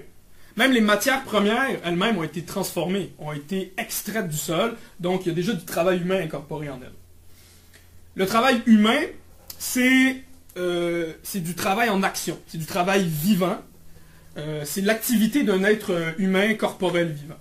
Même 0.56 0.72
les 0.72 0.80
matières 0.80 1.22
premières 1.24 1.66
elles-mêmes 1.84 2.16
ont 2.16 2.22
été 2.22 2.44
transformées, 2.44 3.12
ont 3.18 3.34
été 3.34 3.74
extraites 3.76 4.30
du 4.30 4.38
sol, 4.38 4.74
donc 5.00 5.26
il 5.26 5.28
y 5.28 5.32
a 5.32 5.34
déjà 5.34 5.52
du 5.52 5.66
travail 5.66 6.00
humain 6.00 6.22
incorporé 6.22 6.70
en 6.70 6.80
elles. 6.80 6.94
Le 8.14 8.24
travail 8.24 8.62
humain, 8.64 9.02
c'est 9.58 10.24
euh, 10.56 11.12
du 11.34 11.54
travail 11.54 11.90
en 11.90 12.02
action, 12.02 12.38
c'est 12.46 12.56
du 12.56 12.64
travail 12.64 13.04
vivant, 13.04 13.58
c'est 14.64 14.82
l'activité 14.82 15.44
d'un 15.44 15.62
être 15.64 16.14
humain 16.18 16.54
corporel 16.54 17.08
vivant. 17.10 17.36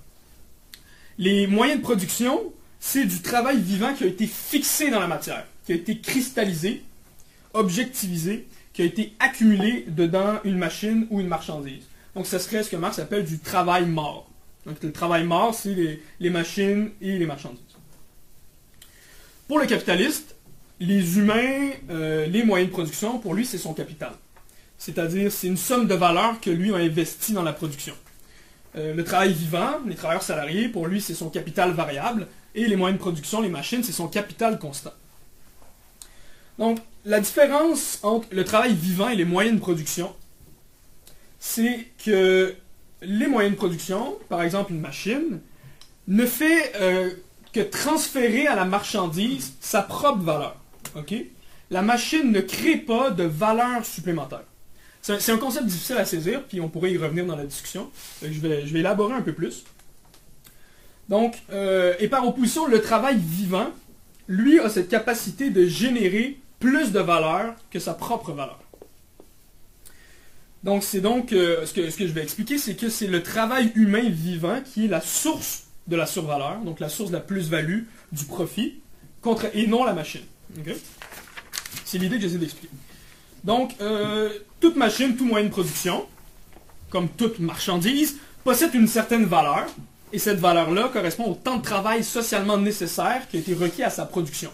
Les 1.18 1.48
moyens 1.48 1.80
de 1.80 1.84
production, 1.84 2.52
c'est 2.80 3.06
du 3.06 3.22
travail 3.22 3.60
vivant 3.60 3.94
qui 3.94 4.04
a 4.04 4.08
été 4.08 4.28
fixé 4.28 4.90
dans 4.92 5.00
la 5.00 5.08
matière, 5.08 5.46
qui 5.66 5.72
a 5.72 5.76
été 5.76 6.00
cristallisé, 6.00 6.84
objectivisé, 7.54 8.48
qui 8.74 8.82
a 8.82 8.86
été 8.86 9.14
accumulé 9.20 9.86
dedans 9.88 10.40
une 10.44 10.58
machine 10.58 11.08
ou 11.10 11.22
une 11.22 11.28
marchandise. 11.28 11.86
Donc, 12.16 12.28
ce 12.28 12.38
serait 12.38 12.64
ce 12.64 12.70
que 12.70 12.76
Marx 12.76 13.00
appelle 13.00 13.24
du 13.24 13.40
travail 13.40 13.86
mort. 13.86 14.30
Donc, 14.66 14.84
le 14.84 14.92
travail 14.92 15.24
mort, 15.24 15.56
c'est 15.56 16.00
les, 16.20 16.30
machines 16.30 16.92
et 17.02 17.18
les 17.18 17.26
marchandises. 17.26 17.60
Pour 19.48 19.60
le 19.60 19.66
capitaliste, 19.68 20.36
les 20.80 21.18
humains, 21.18 21.72
euh, 21.90 22.26
les 22.26 22.44
moyens 22.44 22.70
de 22.70 22.74
production, 22.74 23.20
pour 23.20 23.34
lui, 23.34 23.46
c'est 23.46 23.58
son 23.58 23.74
capital. 23.74 24.12
C'est-à-dire, 24.78 25.32
c'est 25.32 25.48
une 25.48 25.58
somme 25.58 25.88
de 25.88 25.94
valeur 25.94 26.42
que 26.42 26.50
lui 26.50 26.74
a 26.74 26.78
investi 26.78 27.32
dans 27.32 27.44
la 27.44 27.54
production. 27.54 27.96
Euh, 28.78 28.94
le 28.94 29.04
travail 29.04 29.34
vivant, 29.34 29.80
les 29.86 29.96
travailleurs 29.96 30.24
salariés, 30.24 30.68
pour 30.68 30.88
lui, 30.88 31.02
c'est 31.02 31.14
son 31.14 31.30
capital 31.30 31.72
variable. 31.72 32.28
Et 32.56 32.68
les 32.68 32.76
moyens 32.76 33.00
de 33.00 33.02
production, 33.02 33.42
les 33.42 33.50
machines, 33.50 33.84
c'est 33.84 33.92
son 33.92 34.08
capital 34.08 34.60
constant. 34.60 34.94
Donc, 36.58 36.80
la 37.06 37.20
différence 37.20 38.00
entre 38.04 38.28
le 38.32 38.44
travail 38.44 38.74
vivant 38.74 39.10
et 39.10 39.16
les 39.16 39.26
moyens 39.26 39.56
de 39.56 39.62
production, 39.62 40.14
c'est 41.40 41.88
que 42.04 42.56
les 43.02 43.28
moyens 43.28 43.54
de 43.54 43.58
production, 43.58 44.18
par 44.30 44.42
exemple 44.42 44.72
une 44.72 44.80
machine, 44.80 45.40
ne 46.08 46.26
fait 46.26 46.74
euh, 46.80 47.12
que 47.54 47.60
transférer 47.60 48.48
à 48.48 48.56
la 48.56 48.66
marchandise 48.66 49.54
sa 49.60 49.82
propre 49.82 50.24
valeur. 50.24 50.56
La 51.72 51.82
machine 51.82 52.32
ne 52.32 52.42
crée 52.42 52.78
pas 52.78 53.10
de 53.10 53.24
valeur 53.24 53.86
supplémentaire. 53.86 54.44
C'est 55.06 55.32
un, 55.32 55.38
concept 55.38 55.68
difficile 55.68 55.98
à 55.98 56.06
saisir, 56.06 56.42
puis 56.46 56.60
on 56.60 56.68
pourrait 56.68 56.92
y 56.92 56.98
revenir 56.98 57.28
dans 57.28 57.36
la 57.36 57.46
discussion. 57.46 57.92
Que 58.22 58.32
Je 58.32 58.40
vais, 58.40 58.64
élaborer 58.64 59.14
un 59.14 59.22
peu 59.22 59.34
plus. 59.34 59.64
Donc, 61.10 61.36
euh, 61.52 61.94
et 62.00 62.08
par 62.08 62.28
opposition, 62.28 62.66
le 62.66 62.82
travail 62.82 63.20
vivant, 63.20 63.68
lui, 64.28 64.60
a 64.60 64.68
cette 64.68 64.90
capacité 64.90 65.52
de 65.52 65.68
générer 65.68 66.40
plus 66.60 66.92
de 66.92 67.00
valeur 67.00 67.54
que 67.70 67.78
sa 67.78 67.94
propre 67.94 68.32
valeur. 68.32 68.60
Donc, 70.64 70.84
c'est 70.84 71.02
donc, 71.02 71.34
euh, 71.34 71.68
ce, 71.68 71.74
que, 71.76 71.88
je 71.88 72.12
vais 72.12 72.24
expliquer, 72.24 72.58
c'est 72.58 72.74
que 72.74 72.90
c'est 72.90 73.06
le 73.06 73.22
travail 73.22 73.72
humain 73.76 74.10
vivant 74.10 74.60
qui 74.66 74.86
est 74.86 74.88
la 74.88 75.02
source 75.02 75.66
de 75.86 75.96
la 75.96 76.08
survaleur, 76.08 76.62
donc 76.62 76.80
la 76.80 76.90
source 76.90 77.12
de 77.12 77.16
la 77.16 77.22
plus-value, 77.22 77.84
du 78.12 78.26
profit, 78.26 78.82
contre, 79.22 79.46
et 79.54 79.68
non 79.68 79.84
la 79.84 79.94
machine. 79.94 80.24
C'est 81.84 82.00
l'idée 82.00 82.16
que 82.16 82.24
j'essaie 82.24 82.40
d'expliquer. 82.40 82.74
Donc, 83.44 83.76
euh, 83.80 84.30
toute 84.66 84.78
machine, 84.78 85.16
tout 85.16 85.26
moyen 85.26 85.46
de 85.46 85.52
production, 85.52 86.08
comme 86.90 87.08
toute 87.08 87.38
marchandise, 87.38 88.18
possède 88.44 88.74
une 88.74 88.88
certaine 88.88 89.26
valeur, 89.26 89.68
et 90.12 90.18
cette 90.18 90.40
valeur-là 90.40 90.90
correspond 90.92 91.26
au 91.26 91.36
temps 91.36 91.58
de 91.58 91.62
travail 91.62 92.04
socialement 92.04 92.58
nécessaire 92.58 93.30
qui 93.30 93.38
a 93.38 93.40
été 93.42 93.54
requis 93.54 93.84
à 93.84 93.92
sa 93.92 94.06
production. 94.06 94.50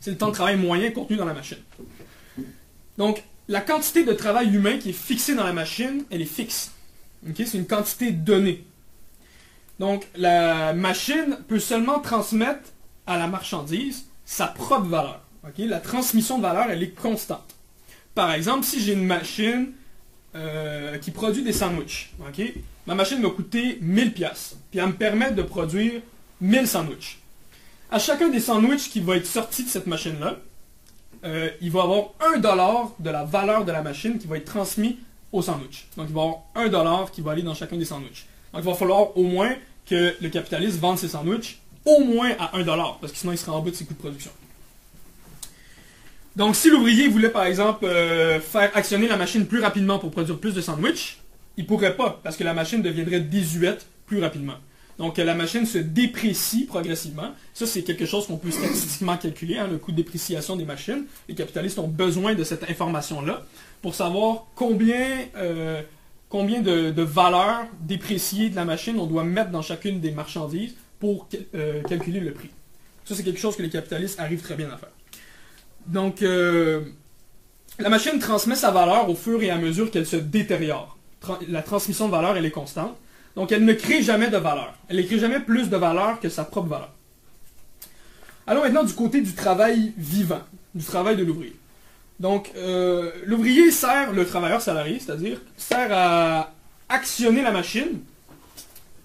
C'est 0.00 0.10
le 0.10 0.16
temps 0.16 0.30
de 0.30 0.34
travail 0.34 0.56
moyen 0.56 0.90
contenu 0.90 1.16
dans 1.16 1.24
la 1.24 1.34
machine. 1.34 1.58
Donc, 2.98 3.22
la 3.46 3.60
quantité 3.60 4.02
de 4.04 4.12
travail 4.12 4.52
humain 4.52 4.78
qui 4.78 4.90
est 4.90 5.04
fixée 5.08 5.36
dans 5.36 5.44
la 5.44 5.52
machine, 5.52 6.04
elle 6.10 6.22
est 6.22 6.24
fixe. 6.24 6.72
C'est 7.36 7.54
une 7.54 7.68
quantité 7.68 8.10
donnée. 8.10 8.64
Donc, 9.78 10.08
la 10.16 10.72
machine 10.72 11.38
peut 11.46 11.60
seulement 11.60 12.00
transmettre 12.00 12.70
à 13.06 13.18
la 13.18 13.28
marchandise 13.28 14.06
sa 14.24 14.48
propre 14.48 14.88
valeur. 14.88 15.22
La 15.58 15.78
transmission 15.78 16.38
de 16.38 16.42
valeur, 16.42 16.66
elle 16.70 16.82
est 16.82 16.90
constante. 16.90 17.54
Par 18.14 18.32
exemple, 18.32 18.64
si 18.64 18.80
j'ai 18.80 18.92
une 18.92 19.06
machine 19.06 19.72
euh, 20.34 20.98
qui 20.98 21.10
produit 21.10 21.42
des 21.42 21.52
sandwichs, 21.52 22.12
ma 22.86 22.94
machine 22.94 23.20
m'a 23.20 23.30
coûté 23.30 23.78
1000 23.80 24.12
pièces, 24.12 24.56
puis 24.70 24.80
elle 24.80 24.88
me 24.88 24.92
permet 24.92 25.32
de 25.32 25.42
produire 25.42 26.00
1000 26.40 26.66
sandwichs. 26.66 27.18
À 27.90 27.98
chacun 27.98 28.28
des 28.28 28.40
sandwichs 28.40 28.90
qui 28.90 29.00
va 29.00 29.16
être 29.16 29.26
sorti 29.26 29.64
de 29.64 29.68
cette 29.68 29.86
machine-là, 29.86 30.38
euh, 31.24 31.50
il 31.60 31.70
va 31.70 31.82
avoir 31.82 32.10
1 32.34 32.38
dollar 32.38 32.92
de 32.98 33.10
la 33.10 33.24
valeur 33.24 33.64
de 33.64 33.72
la 33.72 33.82
machine 33.82 34.18
qui 34.18 34.26
va 34.26 34.36
être 34.38 34.44
transmis 34.46 34.98
au 35.32 35.42
sandwich. 35.42 35.86
Donc 35.96 36.06
il 36.08 36.14
va 36.14 36.20
y 36.20 36.24
avoir 36.24 36.42
1 36.54 36.68
dollar 36.68 37.10
qui 37.10 37.20
va 37.20 37.32
aller 37.32 37.42
dans 37.42 37.54
chacun 37.54 37.76
des 37.76 37.84
sandwichs. 37.84 38.26
Donc 38.52 38.62
il 38.62 38.68
va 38.68 38.74
falloir 38.74 39.16
au 39.16 39.24
moins 39.24 39.54
que 39.86 40.14
le 40.20 40.28
capitaliste 40.28 40.78
vende 40.78 40.98
ses 40.98 41.08
sandwichs 41.08 41.58
au 41.84 42.00
moins 42.00 42.30
à 42.38 42.56
1 42.56 42.62
dollar, 42.64 42.98
parce 43.00 43.12
que 43.12 43.18
sinon 43.18 43.32
il 43.32 43.38
sera 43.38 43.52
en 43.52 43.60
bas 43.60 43.70
de 43.70 43.76
ses 43.76 43.84
coûts 43.84 43.94
de 43.94 43.98
production. 43.98 44.30
Donc 46.36 46.54
si 46.56 46.70
l'ouvrier 46.70 47.08
voulait 47.08 47.30
par 47.30 47.44
exemple 47.44 47.84
euh, 47.84 48.40
faire 48.40 48.70
actionner 48.76 49.08
la 49.08 49.16
machine 49.16 49.46
plus 49.46 49.60
rapidement 49.60 49.98
pour 49.98 50.10
produire 50.10 50.38
plus 50.38 50.54
de 50.54 50.60
sandwichs, 50.60 51.18
il 51.56 51.66
pourrait 51.66 51.96
pas, 51.96 52.20
parce 52.22 52.36
que 52.36 52.44
la 52.44 52.54
machine 52.54 52.82
deviendrait 52.82 53.20
désuète 53.20 53.86
plus 54.06 54.20
rapidement. 54.20 54.54
Donc 54.98 55.16
la 55.16 55.34
machine 55.34 55.64
se 55.64 55.78
déprécie 55.78 56.66
progressivement. 56.66 57.30
Ça, 57.54 57.66
c'est 57.66 57.82
quelque 57.82 58.04
chose 58.04 58.26
qu'on 58.26 58.36
peut 58.36 58.50
statistiquement 58.50 59.16
calculer, 59.16 59.56
hein, 59.56 59.66
le 59.66 59.78
coût 59.78 59.92
de 59.92 59.96
dépréciation 59.96 60.56
des 60.56 60.66
machines. 60.66 61.04
Les 61.26 61.34
capitalistes 61.34 61.78
ont 61.78 61.88
besoin 61.88 62.34
de 62.34 62.44
cette 62.44 62.68
information-là 62.68 63.44
pour 63.80 63.94
savoir 63.94 64.46
combien, 64.54 65.06
euh, 65.36 65.80
combien 66.28 66.60
de, 66.60 66.90
de 66.90 67.02
valeurs 67.02 67.64
dépréciées 67.80 68.50
de 68.50 68.56
la 68.56 68.66
machine 68.66 69.00
on 69.00 69.06
doit 69.06 69.24
mettre 69.24 69.50
dans 69.50 69.62
chacune 69.62 70.00
des 70.00 70.10
marchandises 70.10 70.74
pour 70.98 71.28
euh, 71.54 71.82
calculer 71.84 72.20
le 72.20 72.32
prix. 72.32 72.50
Ça, 73.06 73.14
c'est 73.14 73.24
quelque 73.24 73.40
chose 73.40 73.56
que 73.56 73.62
les 73.62 73.70
capitalistes 73.70 74.20
arrivent 74.20 74.42
très 74.42 74.54
bien 74.54 74.68
à 74.70 74.76
faire. 74.76 74.90
Donc, 75.86 76.22
euh, 76.22 76.82
la 77.78 77.88
machine 77.88 78.18
transmet 78.18 78.54
sa 78.54 78.70
valeur 78.70 79.08
au 79.08 79.14
fur 79.14 79.42
et 79.42 79.50
à 79.50 79.56
mesure 79.56 79.90
qu'elle 79.90 80.06
se 80.06 80.16
détériore. 80.16 80.96
la 81.48 81.62
transmission 81.62 82.06
de 82.06 82.12
valeur, 82.12 82.36
elle 82.36 82.46
est 82.46 82.50
constante. 82.50 82.96
Donc 83.36 83.52
elle 83.52 83.64
ne 83.64 83.72
crée 83.72 84.02
jamais 84.02 84.28
de 84.28 84.36
valeur. 84.36 84.74
Elle 84.88 84.96
ne 84.96 85.02
crée 85.02 85.18
jamais 85.18 85.40
plus 85.40 85.70
de 85.70 85.76
valeur 85.76 86.20
que 86.20 86.28
sa 86.28 86.44
propre 86.44 86.68
valeur. 86.68 86.90
Allons 88.46 88.62
maintenant 88.62 88.82
du 88.82 88.92
côté 88.92 89.20
du 89.20 89.32
travail 89.34 89.92
vivant, 89.96 90.42
du 90.74 90.84
travail 90.84 91.16
de 91.16 91.24
l'ouvrier. 91.24 91.56
Donc 92.18 92.50
euh, 92.56 93.12
l'ouvrier 93.24 93.70
sert 93.70 94.12
le 94.12 94.26
travailleur 94.26 94.60
salarié, 94.60 94.98
c'est-à-dire 94.98 95.40
sert 95.56 95.88
à 95.92 96.52
actionner 96.88 97.42
la 97.42 97.52
machine 97.52 98.00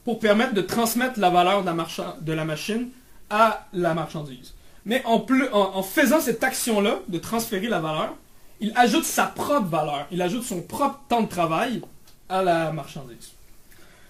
pour 0.04 0.20
permettre 0.20 0.54
de 0.54 0.62
transmettre 0.62 1.20
la 1.20 1.30
valeur 1.30 1.64
de 1.64 2.34
la, 2.34 2.46
machine 2.46 2.90
à 3.30 3.68
la 3.74 3.94
marchandise. 3.94 4.55
Mais 4.86 5.02
en, 5.06 5.82
faisant 5.84 6.19
cette 6.19 6.43
action-là, 6.43 7.00
de 7.08 7.17
transférer 7.17 7.67
la 7.67 7.80
valeur, 7.80 8.15
il 8.60 8.71
ajoute 8.76 9.04
sa 9.04 9.26
propre 9.26 9.67
valeur, 9.67 10.08
il 10.12 10.21
ajoute 10.21 10.43
son 10.43 10.62
propre 10.62 11.00
temps 11.10 11.21
de 11.21 11.28
travail 11.28 11.82
à 12.30 12.43
la 12.43 12.71
marchandise. 12.71 13.32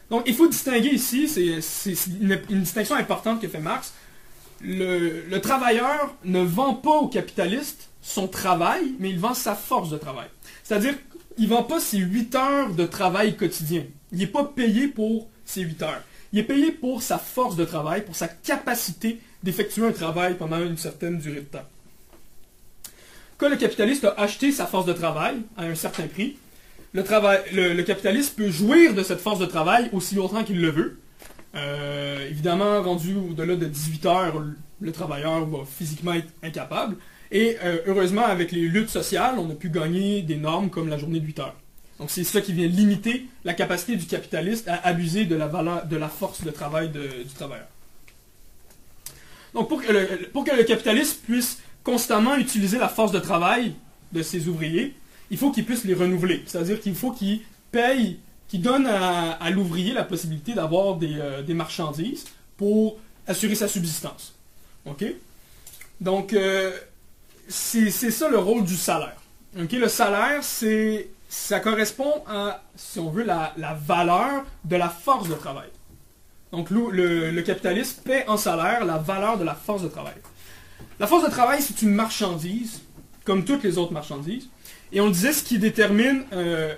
Donc, 0.09 0.23
il 0.27 0.35
faut 0.35 0.47
distinguer 0.47 0.89
ici, 0.89 1.27
c'est 1.27 1.93
une, 2.19 2.59
distinction 2.59 2.95
importante 2.95 3.41
que 3.41 3.47
fait 3.47 3.59
Marx. 3.59 3.93
Le, 4.61 5.37
travailleur 5.39 6.13
ne 6.25 6.41
vend 6.41 6.73
pas 6.73 6.91
au 6.91 7.07
capitaliste 7.07 7.89
son 8.01 8.27
travail, 8.27 8.93
mais 8.99 9.09
il 9.09 9.19
vend 9.19 9.33
sa 9.33 9.55
force 9.55 9.89
de 9.89 9.97
travail. 9.97 10.27
C'est-à-dire, 10.63 10.93
il 11.37 11.45
ne 11.45 11.49
vend 11.49 11.63
pas 11.63 11.79
ses 11.79 11.97
8 11.97 12.35
heures 12.35 12.73
de 12.73 12.85
travail 12.85 13.35
quotidien. 13.35 13.83
Il 14.11 14.19
n'est 14.19 14.27
pas 14.27 14.43
payé 14.43 14.87
pour 14.87 15.27
ses 15.43 15.61
8 15.61 15.81
heures. 15.81 16.03
Il 16.31 16.39
est 16.39 16.43
payé 16.43 16.71
pour 16.71 17.01
sa 17.01 17.17
force 17.17 17.55
de 17.55 17.65
travail, 17.65 18.05
pour 18.05 18.15
sa 18.15 18.27
capacité 18.27 19.19
d'effectuer 19.45 19.85
un 19.85 19.91
travail 19.91 20.33
pendant 20.33 20.59
une 20.59 20.75
certaine 20.75 21.19
durée 21.19 21.41
de 21.41 21.45
temps. 21.45 21.67
Quand 23.37 23.47
le 23.47 23.57
capitaliste 23.57 24.03
a 24.05 24.15
acheté 24.17 24.51
sa 24.51 24.65
force 24.65 24.87
de 24.87 24.93
travail 24.93 25.35
à 25.55 25.65
un 25.65 25.75
certain 25.75 26.07
prix, 26.07 26.35
le, 26.93 27.03
travail, 27.03 27.39
le, 27.53 27.81
capitaliste 27.83 28.35
peut 28.35 28.49
jouir 28.49 28.95
de 28.95 29.03
cette 29.03 29.19
force 29.19 29.39
de 29.39 29.45
travail 29.45 29.89
aussi 29.93 30.15
longtemps 30.15 30.43
qu'il 30.43 30.59
le 30.61 30.69
veut. 30.69 30.99
Euh, 31.55 32.27
évidemment, 32.29 32.81
rendu 32.81 33.15
au-delà 33.15 33.55
de 33.55 33.65
18 33.65 34.05
heures, 34.07 34.43
le 34.81 34.91
travailleur 34.91 35.45
va 35.45 35.59
physiquement 35.65 36.13
être 36.13 36.31
incapable. 36.41 36.95
Et 37.31 37.57
euh, 37.63 37.77
heureusement, 37.85 38.25
avec 38.25 38.51
les 38.51 38.61
luttes 38.61 38.89
sociales, 38.89 39.35
on 39.37 39.49
a 39.51 39.55
pu 39.55 39.69
gagner 39.69 40.23
des 40.23 40.37
normes 40.37 40.69
comme 40.71 40.89
la 40.89 40.97
journée 40.97 41.19
de 41.19 41.25
8 41.25 41.39
heures. 41.39 41.55
Donc 41.99 42.09
c'est 42.09 42.23
ça 42.23 42.41
qui 42.41 42.53
vient 42.53 42.67
limiter 42.67 43.25
la 43.43 43.53
capacité 43.53 43.95
du 43.95 44.05
capitaliste 44.05 44.67
à 44.67 44.75
abuser 44.87 45.25
de 45.25 45.35
la, 45.35 45.47
valeur, 45.47 45.85
de 45.85 45.97
la 45.97 46.09
force 46.09 46.43
de 46.43 46.49
travail 46.49 46.89
du 46.89 47.33
travailleur. 47.35 47.67
Donc 49.55 49.69
pour 49.69 49.81
que, 49.81 49.91
le, 49.91 50.29
pour 50.31 50.43
que 50.43 50.51
le 50.51 50.63
capitaliste 50.63 51.23
puisse 51.23 51.59
constamment 51.83 52.35
utiliser 52.35 52.77
la 52.77 52.89
force 52.89 53.11
de 53.11 53.19
travail 53.19 53.73
de 54.11 54.21
ses 54.21 54.47
ouvriers, 54.47 54.93
il 55.31 55.37
faut 55.37 55.51
qu'il 55.51 55.65
puisse 55.65 55.85
les 55.85 55.93
renouveler. 55.93 56.43
C'est-à-dire 56.45 56.79
qu'il 56.79 56.93
faut 56.93 57.11
qu'il 57.11 57.41
paye, 57.71 58.19
qu'il 58.47 58.61
donne 58.61 58.85
à, 58.85 59.49
l'ouvrier 59.49 59.93
la 59.93 60.03
possibilité 60.03 60.53
d'avoir 60.53 60.99
euh, 61.01 61.41
des, 61.41 61.53
marchandises 61.53 62.25
pour 62.57 62.97
assurer 63.27 63.55
sa 63.55 63.67
subsistance. 63.67 64.35
OK? 64.85 65.03
Donc, 66.01 66.33
euh, 66.33 66.77
c'est 67.47 67.89
ça 67.89 68.29
le 68.29 68.37
rôle 68.37 68.65
du 68.65 68.75
salaire. 68.75 69.17
OK? 69.59 69.71
Le 69.71 69.87
salaire, 69.87 70.43
c'est 70.43 71.09
ça 71.29 71.59
correspond 71.59 72.23
à, 72.27 72.61
si 72.75 72.99
on 72.99 73.09
veut, 73.09 73.23
la, 73.23 73.53
valeur 73.85 74.45
de 74.63 74.75
la 74.75 74.89
force 74.89 75.27
de 75.27 75.35
travail. 75.35 75.69
Donc, 76.55 76.69
le, 76.69 77.31
le 77.31 77.41
capitaliste 77.41 78.03
paie 78.03 78.23
en 78.27 78.37
salaire 78.37 78.85
la 78.85 78.97
valeur 78.97 79.37
de 79.37 79.43
la 79.43 79.55
force 79.55 79.83
de 79.83 79.89
travail. 79.89 80.13
La 80.99 81.07
force 81.07 81.25
de 81.25 81.29
travail, 81.29 81.61
c'est 81.61 81.81
une 81.81 81.91
marchandise, 81.91 82.81
comme 83.25 83.43
toutes 83.43 83.63
les 83.63 83.77
autres 83.77 83.91
marchandises, 83.91 84.47
et 84.93 85.01
on 85.01 85.09
disait, 85.09 85.33
ce 85.33 85.43
qui 85.43 85.59
détermine 85.59 86.23
euh, 86.31 86.73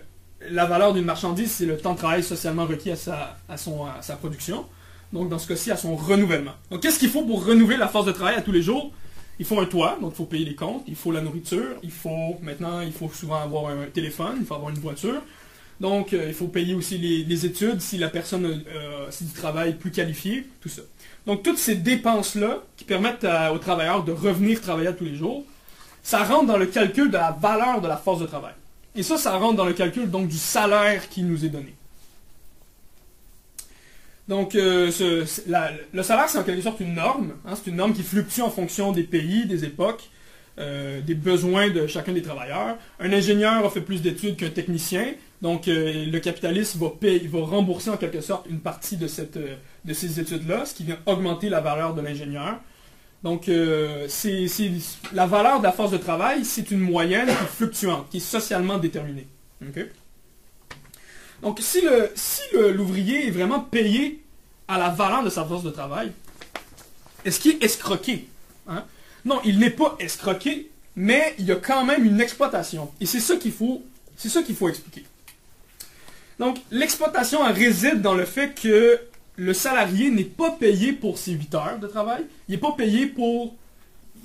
la 0.49 0.65
valeur 0.65 0.93
d'une 0.93 1.05
marchandise, 1.05 1.51
c'est 1.51 1.67
le 1.67 1.77
temps 1.77 1.93
de 1.93 1.99
travail 1.99 2.23
socialement 2.23 2.65
requis 2.65 2.89
à 2.89 2.95
sa, 2.95 3.37
à 3.47 3.57
son, 3.57 3.85
à 3.85 4.01
sa 4.01 4.15
production. 4.15 4.65
Donc, 5.13 5.29
dans 5.29 5.37
ce 5.37 5.47
cas-ci, 5.47 5.69
à 5.69 5.77
son 5.77 5.95
renouvellement. 5.95 6.53
Donc, 6.71 6.81
qu'est-ce 6.81 6.97
qu'il 6.97 7.09
faut 7.09 7.23
pour 7.23 7.45
renouveler 7.45 7.77
la 7.77 7.87
force 7.87 8.07
de 8.07 8.11
travail 8.11 8.35
à 8.35 8.41
tous 8.41 8.51
les 8.51 8.63
jours? 8.63 8.91
Il 9.39 9.45
faut 9.45 9.59
un 9.59 9.65
toit, 9.65 9.99
donc 10.01 10.13
il 10.13 10.17
faut 10.17 10.25
payer 10.25 10.45
les 10.45 10.55
comptes, 10.55 10.83
il 10.87 10.95
faut 10.95 11.11
la 11.11 11.21
nourriture, 11.21 11.75
il 11.83 11.91
faut, 11.91 12.37
maintenant, 12.41 12.81
il 12.81 12.91
faut 12.91 13.09
souvent 13.13 13.39
avoir 13.39 13.67
un 13.67 13.85
téléphone, 13.93 14.37
il 14.39 14.45
faut 14.47 14.55
avoir 14.55 14.71
une 14.71 14.79
voiture. 14.79 15.21
Donc, 15.79 16.13
euh, 16.13 16.25
il 16.27 16.33
faut 16.33 16.47
payer 16.47 16.73
aussi 16.73 16.97
les, 16.97 17.45
études 17.45 17.81
si 17.81 17.97
la 17.97 18.09
personne 18.09 18.45
euh, 18.45 19.07
si 19.11 19.25
du 19.25 19.33
travail 19.33 19.75
plus 19.75 19.91
qualifié, 19.91 20.47
tout 20.59 20.69
ça. 20.69 20.81
Donc, 21.27 21.43
toutes 21.43 21.59
ces 21.59 21.75
dépenses-là 21.75 22.63
qui 22.77 22.83
permettent 22.83 23.27
aux 23.53 23.57
travailleurs 23.59 24.03
de 24.03 24.11
revenir 24.11 24.61
travailler 24.61 24.93
tous 24.95 25.03
les 25.03 25.15
jours, 25.15 25.43
ça 26.01 26.23
rentre 26.23 26.47
dans 26.47 26.57
le 26.57 26.65
calcul 26.65 27.09
de 27.09 27.17
la 27.17 27.31
valeur 27.31 27.81
de 27.81 27.87
la 27.87 27.97
force 27.97 28.19
de 28.21 28.25
travail. 28.25 28.53
Et 28.95 29.03
ça, 29.03 29.17
ça 29.17 29.37
rentre 29.37 29.57
dans 29.57 29.65
le 29.65 29.73
calcul 29.73 30.09
du 30.09 30.37
salaire 30.37 31.09
qui 31.09 31.21
nous 31.21 31.45
est 31.45 31.49
donné. 31.49 31.75
Donc, 34.27 34.55
euh, 34.55 34.91
le 35.93 36.03
salaire, 36.03 36.29
c'est 36.29 36.39
en 36.39 36.43
quelque 36.43 36.61
sorte 36.61 36.79
une 36.79 36.95
norme. 36.95 37.33
Hein. 37.45 37.53
c'est 37.55 37.69
une 37.69 37.77
norme 37.77 37.93
qui 37.93 38.03
fluctue 38.03 38.41
en 38.41 38.49
fonction 38.49 38.91
des 38.93 39.03
pays, 39.03 39.45
des 39.45 39.63
époques, 39.63 40.09
des 40.57 41.13
besoins 41.13 41.69
de 41.69 41.85
chacun 41.85 42.13
des 42.13 42.23
travailleurs. 42.23 42.77
Un 42.99 43.13
ingénieur 43.13 43.63
a 43.63 43.69
fait 43.69 43.81
plus 43.81 44.01
d'études 44.01 44.37
qu'un 44.37 44.49
technicien. 44.49 45.13
Donc, 45.41 45.67
euh, 45.67 46.05
le 46.05 46.19
capitaliste 46.19 46.77
va, 46.77 46.89
payer, 46.89 47.27
va 47.27 47.41
rembourser 47.45 47.89
en 47.91 47.97
quelque 47.97 48.21
sorte 48.21 48.47
une 48.49 48.59
partie 48.59 48.97
de, 48.97 49.07
cette, 49.07 49.37
de 49.37 49.93
ces 49.93 50.19
études-là, 50.19 50.65
ce 50.65 50.73
qui 50.73 50.83
vient 50.83 50.97
augmenter 51.05 51.49
la 51.49 51.61
valeur 51.61 51.93
de 51.93 52.01
l'ingénieur. 52.01 52.59
Donc, 53.23 53.47
euh, 53.49 54.07
la 55.13 55.27
valeur 55.27 55.59
de 55.59 55.63
la 55.63 55.71
force 55.71 55.91
de 55.91 55.97
travail, 55.97 56.43
c'est 56.43 56.71
une 56.71 56.79
moyenne 56.79 57.27
qui 57.27 57.31
est 57.31 57.47
fluctuante, 57.47 58.09
qui 58.09 58.17
est 58.17 58.21
socialement 58.21 58.77
déterminée. 58.77 59.27
Donc, 61.41 61.59
si, 61.61 61.81
le, 61.81 62.09
si 62.15 62.41
l'ouvrier 62.53 63.27
est 63.27 63.31
vraiment 63.31 63.59
payé 63.59 64.23
à 64.67 64.79
la 64.79 64.89
valeur 64.89 65.23
de 65.23 65.29
sa 65.29 65.45
force 65.45 65.63
de 65.63 65.69
travail, 65.69 66.11
est-ce 67.25 67.39
qu'il 67.39 67.51
est 67.51 67.63
escroqué? 67.63 68.27
Hein? 68.67 68.85
Non, 69.23 69.39
il 69.45 69.59
n'est 69.59 69.69
pas 69.69 69.95
escroqué, 69.99 70.71
mais 70.95 71.35
il 71.37 71.45
y 71.45 71.51
a 71.51 71.57
quand 71.57 71.85
même 71.85 72.05
une 72.05 72.21
exploitation. 72.21 72.91
Et 72.99 73.05
c'est 73.05 73.19
c'est 73.19 74.29
ça 74.29 74.41
qu'il 74.41 74.55
faut 74.55 74.69
expliquer. 74.69 75.05
Donc, 76.39 76.57
l'exploitation 76.71 77.43
réside 77.51 78.01
dans 78.01 78.13
le 78.13 78.25
fait 78.25 78.53
que 78.53 78.99
le 79.37 79.53
salarié 79.53 80.09
n'est 80.09 80.23
pas 80.23 80.51
payé 80.51 80.93
pour 80.93 81.17
ses 81.17 81.31
8 81.31 81.55
heures 81.55 81.79
de 81.79 81.87
travail. 81.87 82.25
Il 82.47 82.53
n'est 82.53 82.57
pas 82.57 82.71
payé 82.71 83.07
pour. 83.07 83.55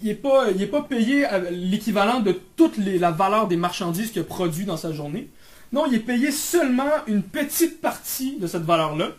Il 0.03 0.09
n'est 0.09 0.15
pas, 0.15 0.47
pas 0.73 0.83
payé 0.83 1.27
l'équivalent 1.53 2.21
de 2.21 2.33
toute 2.57 2.77
la 2.77 3.13
valeur 3.13 3.47
des 3.47 3.57
marchandises 3.57 4.11
qu'il 4.11 4.23
a 4.23 4.25
produit 4.25 4.65
dans 4.65 4.77
sa 4.77 4.93
journée. 4.93 5.29
Non, 5.73 5.87
il 5.87 5.95
est 5.95 6.01
payé 6.01 6.33
seulement 6.33 6.91
une 7.07 7.23
petite 7.23 7.81
partie 7.81 8.37
de 8.37 8.47
cette 8.47 8.63
valeur-là, 8.63 9.11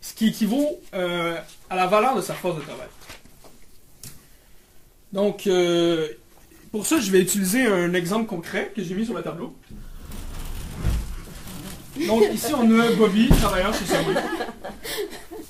ce 0.00 0.14
qui 0.14 0.28
équivaut 0.28 0.80
euh, 0.94 1.36
à 1.68 1.76
la 1.76 1.86
valeur 1.86 2.16
de 2.16 2.22
sa 2.22 2.34
force 2.34 2.56
de 2.56 2.62
travail. 2.62 2.88
Donc, 5.12 5.46
euh, 5.46 6.08
pour 6.70 6.86
ça, 6.86 6.98
je 6.98 7.10
vais 7.10 7.20
utiliser 7.20 7.66
un 7.66 7.92
exemple 7.92 8.26
concret 8.26 8.72
que 8.74 8.82
j'ai 8.82 8.94
mis 8.94 9.04
sur 9.04 9.14
le 9.14 9.22
tableau. 9.22 9.54
Donc, 12.06 12.22
ici, 12.32 12.52
on 12.54 12.80
a 12.80 12.90
Bobby, 12.92 13.28
travailleur 13.28 13.74
chez 13.74 13.84
Subway. 13.84 14.14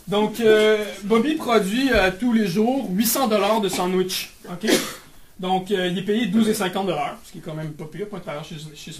Donc, 0.08 0.40
euh, 0.40 0.84
Bobby 1.04 1.34
produit 1.34 1.90
tous 2.20 2.32
les 2.32 2.46
jours 2.46 2.88
800 2.90 3.28
dollars 3.28 3.60
de 3.60 3.68
sandwich. 3.68 4.34
Donc, 5.38 5.70
il 5.70 5.98
est 5.98 6.02
payé 6.02 6.26
12,50 6.26 6.86
dollars, 6.86 7.16
ce 7.24 7.32
qui 7.32 7.38
est 7.38 7.40
quand 7.40 7.54
même 7.54 7.72
pas 7.72 7.84
pire 7.84 8.08
pour 8.08 8.18
un 8.18 8.20
travailleur 8.20 8.44
chez, 8.44 8.56
chez. 8.74 8.92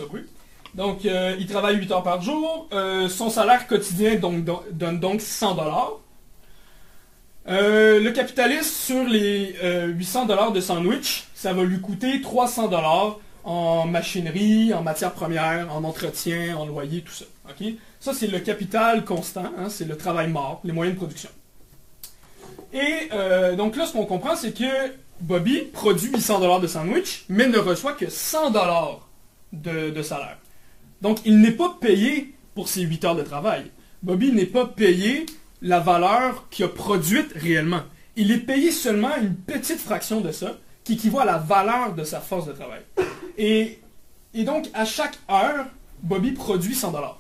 Donc, 0.75 1.05
euh, 1.05 1.37
il 1.39 1.47
travaille 1.47 1.77
8 1.77 1.91
heures 1.93 2.03
par 2.03 2.23
jour. 2.23 2.69
Euh, 2.73 3.09
son 3.09 3.29
salaire 3.29 3.67
quotidien 3.67 4.17
donne 4.17 5.01
donc 5.01 5.21
100 5.21 5.55
dollars. 5.55 5.93
Euh, 7.49 8.01
le 8.01 8.11
capitaliste, 8.13 8.75
sur 8.75 9.05
les 9.05 9.55
800 9.89 10.27
dollars 10.27 10.53
de 10.53 10.61
sandwich, 10.61 11.25
ça 11.35 11.53
va 11.53 11.65
lui 11.65 11.81
coûter 11.81 12.21
300 12.21 12.69
dollars 12.69 13.19
en 13.45 13.87
machinerie, 13.87 14.73
en 14.73 14.83
matières 14.83 15.13
premières, 15.13 15.75
en 15.75 15.85
entretien, 15.85 16.57
en 16.57 16.65
loyer, 16.65 17.03
tout 17.03 17.13
ça. 17.13 17.25
Ça, 18.01 18.15
c'est 18.15 18.27
le 18.27 18.41
capital 18.41 19.05
constant, 19.05 19.53
hein, 19.59 19.69
c'est 19.69 19.85
le 19.85 19.97
travail 19.97 20.31
mort, 20.31 20.61
les 20.65 20.73
moyens 20.73 20.97
de 20.97 20.99
production. 20.99 21.31
Et 22.73 23.09
donc 23.57 23.77
là, 23.77 23.87
ce 23.87 23.93
qu'on 23.93 24.07
comprend, 24.07 24.35
c'est 24.37 24.57
que 24.57 24.93
Bobby 25.21 25.61
produit 25.73 26.11
800 26.11 26.41
dollars 26.41 26.61
de 26.61 26.67
sandwich, 26.67 27.25
mais 27.29 27.47
ne 27.47 27.59
reçoit 27.59 27.93
que 27.93 28.09
100 28.09 28.51
dollars 28.51 29.09
de 29.53 30.03
salaire. 30.03 30.39
Donc, 31.03 31.19
il 31.25 31.41
n'est 31.41 31.53
pas 31.53 31.77
payé 31.81 32.33
pour 32.55 32.69
ses 32.69 32.83
8 32.83 33.05
heures 33.05 33.17
de 33.17 33.23
travail. 33.23 33.71
Bobby 34.03 34.33
n'est 34.33 34.47
pas 34.47 34.67
payé 34.67 35.27
la 35.61 35.81
valeur 35.81 36.49
qu'il 36.49 36.65
a 36.65 36.69
produite 36.69 37.33
réellement. 37.35 37.83
Il 38.17 38.31
est 38.31 38.39
payé 38.39 38.71
seulement 38.71 39.15
une 39.21 39.35
petite 39.35 39.81
fraction 39.81 40.21
de 40.21 40.33
ça, 40.33 40.53
qui 40.85 40.95
équivaut 40.95 41.21
à 41.21 41.25
la 41.25 41.39
valeur 41.39 41.95
de 41.95 42.05
sa 42.05 42.21
force 42.21 42.47
de 42.47 42.53
travail. 42.53 42.83
Et, 43.37 43.81
donc, 44.35 44.69
à 44.75 44.85
chaque 44.85 45.19
heure, 45.31 45.67
Bobby 46.03 46.33
produit 46.33 46.75
100 46.75 46.93
dollars. 46.93 47.19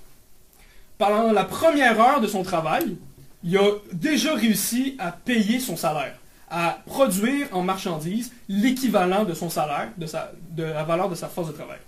Pendant 1.03 1.33
la 1.33 1.43
première 1.43 2.01
heure 2.01 2.21
de 2.21 2.29
son 2.29 2.45
travail, 2.45 2.97
il 3.43 3.59
a 3.59 3.73
déjà 3.93 4.37
réussi 4.37 4.95
à 5.01 5.11
payer 5.11 5.59
son 5.59 5.77
salaire, 5.77 6.15
à 6.49 6.79
produire 6.87 7.49
en 7.51 7.63
marchandises 7.65 8.31
l'équivalent 8.49 9.25
de 9.25 9.35
son 9.35 9.51
salaire, 9.51 9.89
de, 9.97 10.63
la 10.63 10.85
valeur 10.85 11.09
de 11.09 11.17
sa 11.17 11.27
force 11.27 11.49
de 11.49 11.55
travail 11.55 11.79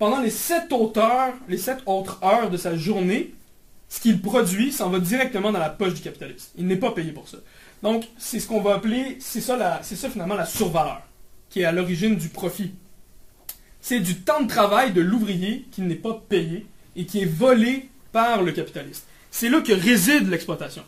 pendant 0.00 0.18
les 0.20 0.30
sept 0.30 0.72
autres 0.72 1.00
heures, 1.00 1.34
les 1.48 1.56
sept 1.56 1.82
autres 1.86 2.18
heures 2.24 2.50
de 2.50 2.56
sa 2.56 2.76
journée, 2.76 3.32
ce 3.88 4.00
qu'il 4.00 4.20
produit 4.20 4.72
s'en 4.72 4.90
va 4.90 4.98
directement 4.98 5.52
dans 5.52 5.60
la 5.60 5.70
poche 5.70 5.94
du 5.94 6.00
capitaliste. 6.00 6.50
Il 6.58 6.66
n'est 6.66 6.74
pas 6.74 6.90
payé 6.90 7.12
pour 7.12 7.28
ça. 7.28 7.38
Donc, 7.80 8.08
c'est 8.18 8.40
ce 8.40 8.48
qu'on 8.48 8.60
va 8.60 8.74
appeler, 8.74 9.18
c'est 9.20 9.40
ça, 9.40 9.78
c'est 9.84 9.94
ça 9.94 10.10
finalement 10.10 10.34
la 10.34 10.46
survaleur, 10.46 11.02
qui 11.48 11.60
est 11.60 11.64
à 11.64 11.70
l'origine 11.70 12.16
du 12.16 12.28
profit. 12.28 12.72
C'est 13.80 14.00
du 14.00 14.16
temps 14.16 14.42
de 14.42 14.48
travail 14.48 14.92
de 14.92 15.00
l'ouvrier 15.00 15.64
qui 15.70 15.80
n'est 15.82 15.94
pas 15.94 16.20
payé 16.28 16.66
et 16.96 17.06
qui 17.06 17.20
est 17.20 17.32
volé 17.32 17.88
par 18.14 18.42
le 18.42 18.52
capitaliste. 18.52 19.06
C'est 19.30 19.48
là 19.48 19.60
que 19.60 19.72
réside 19.72 20.30
l'exploitation. 20.30 20.84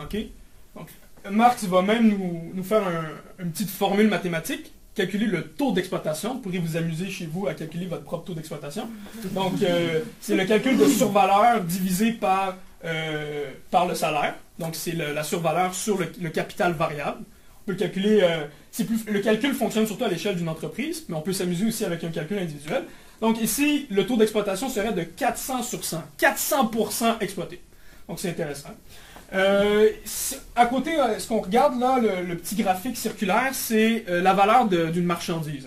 OK? 0.00 0.16
Donc, 0.74 0.88
Marx 1.30 1.64
va 1.64 1.82
même 1.82 2.16
nous, 2.54 2.64
faire 2.64 2.82
une 3.38 3.52
petite 3.52 3.70
formule 3.70 4.08
mathématique 4.08 4.72
calculer 4.94 5.26
le 5.26 5.42
taux 5.42 5.72
d'exploitation. 5.72 6.34
Vous 6.34 6.40
pourrez 6.40 6.58
vous 6.58 6.78
amuser 6.78 7.10
chez 7.10 7.26
vous 7.26 7.46
à 7.46 7.52
calculer 7.52 7.84
votre 7.84 8.04
propre 8.04 8.24
taux 8.24 8.32
d'exploitation. 8.32 8.88
Donc, 9.32 9.62
euh, 9.62 10.00
c'est 10.22 10.34
le 10.34 10.46
calcul 10.46 10.78
de 10.78 10.86
survaleur 10.86 11.62
divisé 11.62 12.12
par, 12.12 12.56
euh, 12.86 13.50
par 13.70 13.86
le 13.86 13.94
salaire. 13.94 14.36
Donc, 14.58 14.74
c'est 14.74 14.92
la 14.92 15.22
survaleur 15.22 15.74
sur 15.74 15.98
le, 15.98 16.30
capital 16.30 16.72
variable. 16.72 17.18
On 17.20 17.66
peut 17.66 17.72
le 17.72 17.78
calculer. 17.78 18.20
Euh, 18.22 18.46
plus, 18.72 19.04
le 19.06 19.20
calcul 19.20 19.52
fonctionne 19.52 19.86
surtout 19.86 20.04
à 20.04 20.08
l'échelle 20.08 20.36
d'une 20.36 20.48
entreprise, 20.48 21.04
mais 21.10 21.16
on 21.16 21.20
peut 21.20 21.34
s'amuser 21.34 21.66
aussi 21.66 21.84
avec 21.84 22.02
un 22.02 22.10
calcul 22.10 22.38
individuel. 22.38 22.84
Donc, 23.20 23.40
ici, 23.40 23.86
le 23.90 24.06
taux 24.06 24.16
d'exploitation 24.16 24.68
serait 24.68 24.92
de 24.92 25.02
400 25.02 25.62
sur 25.62 25.84
100. 25.84 26.02
400% 26.18 27.16
exploité. 27.20 27.62
Donc, 28.08 28.18
c'est 28.18 28.30
intéressant. 28.30 28.70
Euh, 29.32 29.90
à 30.54 30.66
côté, 30.66 30.98
euh, 30.98 31.18
ce 31.18 31.28
qu'on 31.28 31.40
regarde 31.40 31.78
là, 31.80 31.98
le, 31.98 32.36
petit 32.36 32.54
graphique 32.54 32.96
circulaire, 32.96 33.50
c'est 33.52 34.04
euh, 34.08 34.22
la 34.22 34.34
valeur 34.34 34.66
d'une 34.68 35.04
marchandise. 35.04 35.66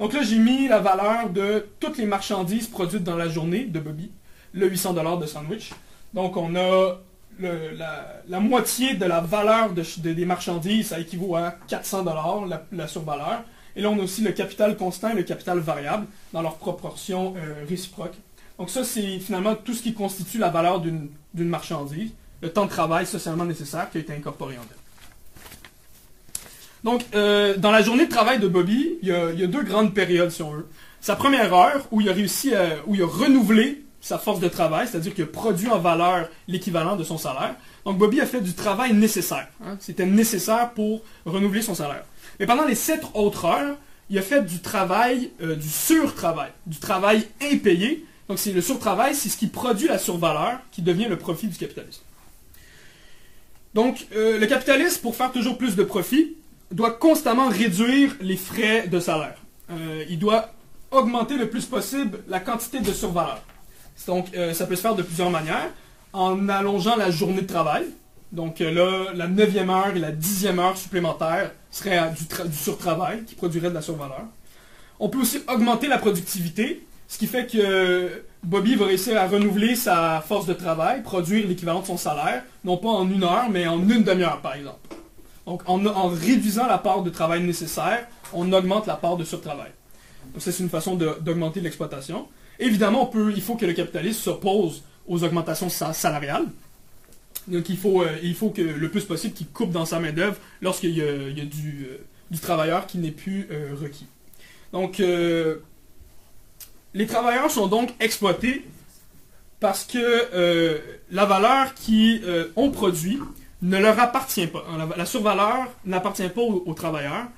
Donc 0.00 0.12
là, 0.12 0.22
j'ai 0.22 0.38
mis 0.38 0.68
la 0.68 0.78
valeur 0.78 1.28
de 1.30 1.66
toutes 1.80 1.98
les 1.98 2.06
marchandises 2.06 2.68
produites 2.68 3.04
dans 3.04 3.16
la 3.16 3.28
journée 3.28 3.64
de 3.64 3.80
Bobby, 3.80 4.10
le 4.52 4.70
800$ 4.70 5.20
de 5.20 5.26
sandwich. 5.26 5.72
Donc 6.14 6.36
on 6.36 6.54
a 6.56 6.98
la, 7.40 8.40
moitié 8.40 8.94
de 8.94 9.04
la 9.04 9.20
valeur 9.20 9.70
des 9.72 10.24
marchandises, 10.24 10.88
ça 10.88 11.00
équivaut 11.00 11.36
à 11.36 11.54
400$, 11.68 12.48
la, 12.48 12.64
la, 12.72 12.86
survaleur. 12.86 13.42
Et 13.78 13.80
là, 13.80 13.88
on 13.88 13.98
a 13.98 14.02
aussi 14.02 14.20
le 14.20 14.32
capital 14.32 14.76
constant 14.76 15.10
et 15.10 15.14
le 15.14 15.22
capital 15.22 15.58
variable 15.60 16.06
dans 16.34 16.42
leur 16.42 16.56
proportion 16.56 17.34
réciproque. 17.66 18.14
Donc 18.58 18.68
ça, 18.68 18.84
c'est 18.84 19.18
finalement 19.20 19.54
tout 19.54 19.72
ce 19.72 19.82
qui 19.82 19.94
constitue 19.94 20.38
la 20.38 20.50
valeur 20.50 20.80
d'une 20.80 21.08
marchandise 21.34 22.10
le 22.40 22.50
temps 22.50 22.64
de 22.64 22.70
travail 22.70 23.06
socialement 23.06 23.44
nécessaire 23.44 23.90
qui 23.90 23.98
a 23.98 24.00
été 24.00 24.12
incorporé 24.12 24.56
en 24.56 24.62
elle. 24.62 24.76
Donc, 26.84 27.04
euh, 27.14 27.56
dans 27.56 27.72
la 27.72 27.82
journée 27.82 28.06
de 28.06 28.10
travail 28.10 28.38
de 28.38 28.46
Bobby, 28.46 28.98
il 29.02 29.08
y, 29.08 29.12
a, 29.12 29.46
deux 29.46 29.62
grandes 29.62 29.94
périodes, 29.94 30.30
si 30.30 30.42
on 30.42 30.52
veut. 30.52 30.68
Sa 31.00 31.16
première 31.16 31.52
heure, 31.52 31.86
où 31.90 32.00
il 32.00 32.08
a 32.08 32.12
réussi 32.12 32.54
à, 32.54 32.76
où 32.86 32.94
il 32.94 33.02
a 33.02 33.06
renouvelé 33.06 33.84
sa 34.00 34.16
force 34.16 34.38
de 34.38 34.48
travail, 34.48 34.86
c'est-à-dire 34.86 35.12
qu'il 35.12 35.24
a 35.24 35.26
produit 35.26 35.68
en 35.68 35.78
valeur 35.78 36.28
l'équivalent 36.46 36.94
de 36.94 37.02
son 37.02 37.18
salaire. 37.18 37.56
Donc, 37.84 37.98
Bobby 37.98 38.20
a 38.20 38.26
fait 38.26 38.40
du 38.40 38.54
travail 38.54 38.94
nécessaire. 38.94 39.48
Hein. 39.64 39.76
C'était 39.80 40.06
nécessaire 40.06 40.70
pour 40.70 41.02
renouveler 41.26 41.62
son 41.62 41.74
salaire. 41.74 42.04
Mais 42.38 42.46
pendant 42.46 42.64
les 42.64 42.74
sept 42.74 43.02
autres 43.14 43.44
heures, 43.44 43.76
il 44.10 44.18
a 44.18 44.22
fait 44.22 44.42
du 44.42 44.60
travail, 44.60 45.30
euh, 45.42 45.56
du 45.56 45.68
sur-travail, 45.68 46.50
du 46.66 46.78
travail 46.78 47.26
impayé. 47.42 48.04
Donc, 48.28 48.38
c'est 48.38 48.52
le 48.52 48.60
sur-travail, 48.60 49.14
c'est 49.14 49.28
ce 49.28 49.36
qui 49.36 49.48
produit 49.48 49.88
la 49.88 49.98
survaleur 49.98 50.60
qui 50.70 50.82
devient 50.82 51.06
le 51.08 51.16
profit 51.16 51.46
du 51.46 51.56
capitalisme. 51.56 52.02
Donc, 53.74 54.06
euh, 54.14 54.38
le 54.38 54.46
capitaliste, 54.46 55.02
pour 55.02 55.14
faire 55.14 55.32
toujours 55.32 55.58
plus 55.58 55.76
de 55.76 55.84
profit, 55.84 56.36
doit 56.70 56.92
constamment 56.92 57.48
réduire 57.48 58.16
les 58.20 58.36
frais 58.36 58.88
de 58.88 59.00
salaire. 59.00 59.36
Euh, 59.70 60.04
il 60.08 60.18
doit 60.18 60.50
augmenter 60.90 61.36
le 61.36 61.48
plus 61.48 61.66
possible 61.66 62.20
la 62.28 62.40
quantité 62.40 62.80
de 62.80 62.92
survaleur. 62.92 63.42
Donc, 64.06 64.26
euh, 64.34 64.54
ça 64.54 64.66
peut 64.66 64.76
se 64.76 64.80
faire 64.80 64.94
de 64.94 65.02
plusieurs 65.02 65.30
manières. 65.30 65.70
En 66.12 66.48
allongeant 66.48 66.96
la 66.96 67.10
journée 67.10 67.42
de 67.42 67.46
travail. 67.46 67.84
Donc 68.32 68.60
là, 68.60 69.12
la 69.14 69.28
neuvième 69.28 69.68
heure 69.68 69.94
et 69.94 69.98
la 69.98 70.10
dixième 70.10 70.58
heure 70.58 70.76
supplémentaire 70.76 71.52
seraient 71.70 72.12
du, 72.12 72.48
du 72.48 72.56
surtravail 72.56 73.24
qui 73.24 73.34
produirait 73.34 73.70
de 73.70 73.74
la 73.74 73.82
survaleur. 73.82 74.24
On 75.00 75.08
peut 75.08 75.18
aussi 75.18 75.40
augmenter 75.48 75.86
la 75.86 75.98
productivité 75.98 76.84
ce 77.08 77.16
qui 77.16 77.26
fait 77.26 77.46
que 77.46 78.22
Bobby 78.44 78.74
va 78.74 78.84
réussir 78.86 79.16
à 79.16 79.26
renouveler 79.26 79.74
sa 79.74 80.20
force 80.20 80.44
de 80.44 80.52
travail, 80.52 81.02
produire 81.02 81.48
l'équivalent 81.48 81.80
de 81.80 81.86
son 81.86 81.96
salaire, 81.96 82.44
non 82.64 82.76
pas 82.76 82.90
en 82.90 83.10
une 83.10 83.24
heure, 83.24 83.48
mais 83.50 83.66
en 83.66 83.80
une 83.80 84.04
demi-heure, 84.04 84.42
par 84.42 84.54
exemple. 84.54 84.78
Donc, 85.46 85.62
en, 85.66 86.08
réduisant 86.08 86.66
la 86.66 86.76
part 86.76 87.02
de 87.02 87.08
travail 87.08 87.42
nécessaire, 87.42 88.06
on 88.34 88.52
augmente 88.52 88.86
la 88.86 88.96
part 88.96 89.16
de 89.16 89.24
surtravail. 89.24 89.72
Donc, 90.34 90.42
c'est 90.42 90.58
une 90.58 90.68
façon 90.68 90.96
d'augmenter 90.96 91.62
l'exploitation. 91.62 92.28
Évidemment, 92.58 93.10
il 93.34 93.40
faut 93.40 93.54
que 93.54 93.64
le 93.64 93.72
capitaliste 93.72 94.20
s'oppose 94.20 94.82
aux 95.06 95.24
augmentations 95.24 95.70
salariales. 95.70 96.46
Donc, 97.48 97.68
il 97.68 97.76
faut, 97.76 98.02
euh, 98.02 98.16
il 98.22 98.34
faut 98.34 98.50
que 98.50 98.62
le 98.62 98.90
plus 98.90 99.04
possible 99.04 99.34
qu'il 99.34 99.48
coupe 99.48 99.70
dans 99.70 99.86
sa 99.86 99.98
main-d'œuvre 99.98 100.36
lorsqu'il 100.60 100.96
y 100.96 101.00
a, 101.00 101.04
euh, 101.04 101.32
du, 101.32 101.88
travailleur 102.40 102.86
qui 102.86 102.98
n'est 102.98 103.10
plus 103.10 103.48
euh, 103.50 103.74
requis. 103.80 104.06
Donc, 104.72 104.98
les 104.98 105.56
travailleurs 107.06 107.50
sont 107.50 107.68
donc 107.68 107.90
exploités 108.00 108.66
parce 109.60 109.84
que 109.84 110.78
la 111.10 111.24
valeur 111.24 111.72
qu'ils 111.72 112.22
ont 112.54 112.70
produit 112.70 113.18
ne 113.62 113.78
leur 113.78 113.98
appartient 113.98 114.46
pas. 114.46 114.66
La, 114.94 115.06
survaleur 115.06 115.68
n'appartient 115.86 116.28
pas 116.28 116.42
aux, 116.42 116.74
travailleurs. 116.74 117.28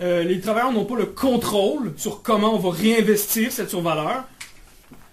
Les 0.00 0.40
travailleurs 0.40 0.72
n'ont 0.72 0.84
pas 0.84 0.96
le 0.96 1.06
contrôle 1.06 1.94
sur 1.96 2.22
comment 2.22 2.56
on 2.56 2.58
va 2.58 2.72
réinvestir 2.72 3.52
cette 3.52 3.70
survaleur. 3.70 4.24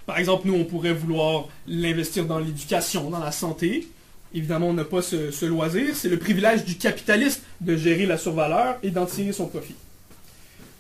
Par 0.08 0.18
exemple, 0.18 0.48
nous, 0.48 0.56
on 0.56 0.66
pourrait 0.66 0.94
vouloir 0.94 1.48
l'investir 1.68 2.26
dans 2.26 2.40
l'éducation, 2.40 3.12
dans 3.12 3.20
la 3.20 3.32
santé. 3.32 3.88
Évidemment, 4.34 4.68
on 4.68 4.74
n'a 4.74 4.86
pas 4.86 5.02
ce, 5.02 5.46
loisir. 5.46 5.96
C'est 5.96 6.10
le 6.10 6.18
privilège 6.18 6.64
du 6.64 6.78
capitaliste 6.78 7.44
de 7.60 7.76
gérer 7.76 8.06
la 8.06 8.18
survaleur 8.18 8.78
et 8.84 8.90
d'en 8.90 9.06
tirer 9.06 9.34
son 9.34 9.48
profit. 9.48 9.76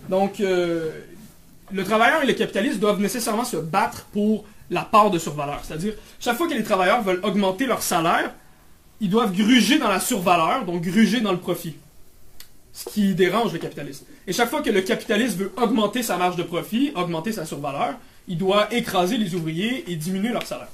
Donc, 0.09 0.39
le 0.39 1.83
travailleur 1.83 2.23
et 2.23 2.27
le 2.27 2.33
capitaliste 2.33 2.79
doivent 2.79 2.99
nécessairement 2.99 3.43
se 3.43 3.57
battre 3.57 4.05
pour 4.13 4.45
la 4.69 4.81
part 4.83 5.11
de 5.11 5.19
survaleur. 5.19 5.61
C'est-à-dire, 5.63 5.93
chaque 6.19 6.37
fois 6.37 6.47
que 6.47 6.53
les 6.53 6.63
travailleurs 6.63 7.03
veulent 7.03 7.19
augmenter 7.23 7.65
leur 7.65 7.83
salaire, 7.83 8.33
ils 9.01 9.09
doivent 9.09 9.35
gruger 9.35 9.79
dans 9.79 9.89
la 9.89 9.99
survaleur, 9.99 10.65
donc 10.65 10.81
gruger 10.81 11.19
dans 11.19 11.31
le 11.31 11.39
profit. 11.39 11.75
Ce 12.73 12.85
qui 12.85 13.13
dérange 13.13 13.51
le 13.51 13.59
capitaliste. 13.59 14.05
Et 14.27 14.33
chaque 14.33 14.49
fois 14.49 14.61
que 14.61 14.69
le 14.69 14.81
capitaliste 14.81 15.37
veut 15.37 15.51
augmenter 15.57 16.03
sa 16.03 16.15
marge 16.15 16.37
de 16.37 16.43
profit, 16.43 16.91
augmenter 16.95 17.33
sa 17.33 17.45
survaleur, 17.45 17.95
il 18.27 18.37
doit 18.37 18.73
écraser 18.73 19.17
les 19.17 19.35
ouvriers 19.35 19.91
et 19.91 19.95
diminuer 19.95 20.29
leur 20.29 20.45
salaire. 20.45 20.69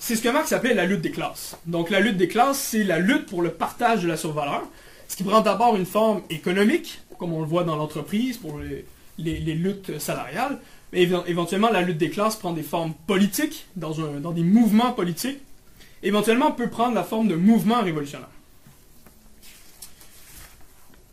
C'est 0.00 0.16
ce 0.16 0.22
que 0.22 0.28
Marx 0.28 0.52
appelait 0.52 0.74
la 0.74 0.86
lutte 0.86 1.00
des 1.00 1.10
classes. 1.10 1.56
Donc 1.66 1.90
la 1.90 2.00
lutte 2.00 2.16
des 2.16 2.28
classes, 2.28 2.58
c'est 2.58 2.84
la 2.84 2.98
lutte 2.98 3.26
pour 3.26 3.42
le 3.42 3.50
partage 3.50 4.02
de 4.02 4.08
la 4.08 4.16
survaleur, 4.16 4.62
ce 5.08 5.16
qui 5.16 5.24
prend 5.24 5.40
d'abord 5.40 5.76
une 5.76 5.86
forme 5.86 6.22
économique, 6.30 7.00
comme 7.18 7.32
on 7.32 7.40
le 7.40 7.46
voit 7.46 7.64
dans 7.64 7.76
l'entreprise 7.76 8.36
pour 8.36 8.60
les, 8.60 8.84
luttes 9.18 9.98
salariales, 9.98 10.58
mais 10.92 11.02
éventuellement 11.26 11.70
la 11.70 11.82
lutte 11.82 11.98
des 11.98 12.10
classes 12.10 12.36
prend 12.36 12.52
des 12.52 12.62
formes 12.62 12.94
politiques, 13.06 13.66
dans, 13.74 13.92
des 14.32 14.44
mouvements 14.44 14.92
politiques, 14.92 15.40
éventuellement 16.02 16.52
peut 16.52 16.68
prendre 16.68 16.94
la 16.94 17.02
forme 17.02 17.28
de 17.28 17.34
mouvements 17.34 17.82
révolutionnaires. 17.82 18.28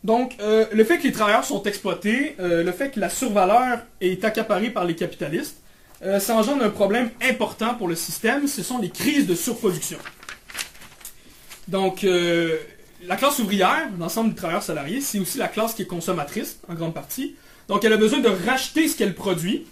Donc, 0.04 0.36
euh, 0.40 0.66
le 0.72 0.84
fait 0.84 0.98
que 0.98 1.02
les 1.02 1.12
travailleurs 1.12 1.44
sont 1.44 1.64
exploités, 1.64 2.36
euh, 2.38 2.62
le 2.62 2.70
fait 2.70 2.90
que 2.90 3.00
la 3.00 3.08
survaleur 3.08 3.80
est 4.00 4.24
accaparée 4.24 4.70
par 4.70 4.84
les 4.84 4.94
capitalistes, 4.94 5.60
euh, 6.02 6.20
ça 6.20 6.36
engendre 6.36 6.64
un 6.64 6.70
problème 6.70 7.10
important 7.22 7.74
pour 7.74 7.88
le 7.88 7.94
système, 7.94 8.46
ce 8.46 8.62
sont 8.62 8.78
les 8.78 8.90
crises 8.90 9.26
de 9.26 9.34
surproduction. 9.34 9.98
Donc, 11.68 12.06
la 13.04 13.16
classe 13.16 13.40
ouvrière, 13.40 13.88
l'ensemble 13.98 14.30
des 14.30 14.36
travailleurs 14.36 14.62
salariés, 14.62 15.00
c'est 15.00 15.18
aussi 15.18 15.36
la 15.36 15.48
classe 15.48 15.74
qui 15.74 15.82
est 15.82 15.86
consommatrice, 15.86 16.60
en 16.68 16.74
grande 16.74 16.94
partie. 16.94 17.34
Donc, 17.66 17.84
elle 17.84 17.92
a 17.92 17.96
besoin 17.96 18.20
de 18.20 18.28
racheter 18.28 18.86
ce 18.86 18.96
qu'elle 18.96 19.14
produit 19.14 19.66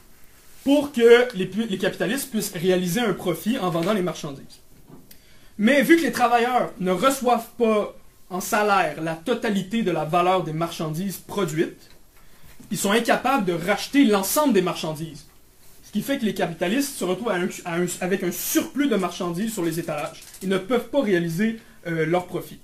pour 0.65 0.93
que 0.93 1.29
les 1.37 1.79
capitalistes 1.79 2.31
puissent 2.31 2.53
réaliser 2.53 3.01
un 3.01 3.13
profit 3.13 3.59
en 3.59 3.71
vendant 3.71 3.93
les 3.93 4.03
marchandises. 4.03 4.61
Mais 5.59 5.83
vu 5.83 5.97
que 5.97 6.03
les 6.03 6.13
travailleurs 6.13 6.73
ne 6.81 6.91
reçoivent 6.91 7.51
pas 7.57 7.95
en 8.31 8.41
salaire 8.41 9.01
la 9.01 9.15
totalité 9.15 9.83
de 9.83 9.91
la 9.91 10.05
valeur 10.05 10.43
des 10.43 10.53
marchandises 10.53 11.19
produites, 11.19 11.91
ils 12.71 12.79
sont 12.79 12.91
incapables 12.91 13.45
de 13.45 13.53
racheter 13.53 14.05
l'ensemble 14.05 14.53
des 14.53 14.63
marchandises. 14.63 15.27
Qui 15.95 16.03
fait 16.03 16.19
que 16.19 16.25
les 16.25 16.35
capitalistes 16.35 16.99
se 16.99 17.05
retrouvent 17.05 17.31
avec 18.01 18.25
un 18.25 18.33
surplus 18.33 18.89
de 18.89 18.97
marchandises 18.97 19.53
sur 19.53 19.65
les 19.65 19.79
étalages. 19.79 20.25
Ils 20.43 20.49
ne 20.49 20.59
peuvent 20.59 20.89
pas 20.89 21.01
réaliser 21.01 21.61
euh, 21.87 22.05
leur 22.05 22.27
profit. 22.27 22.59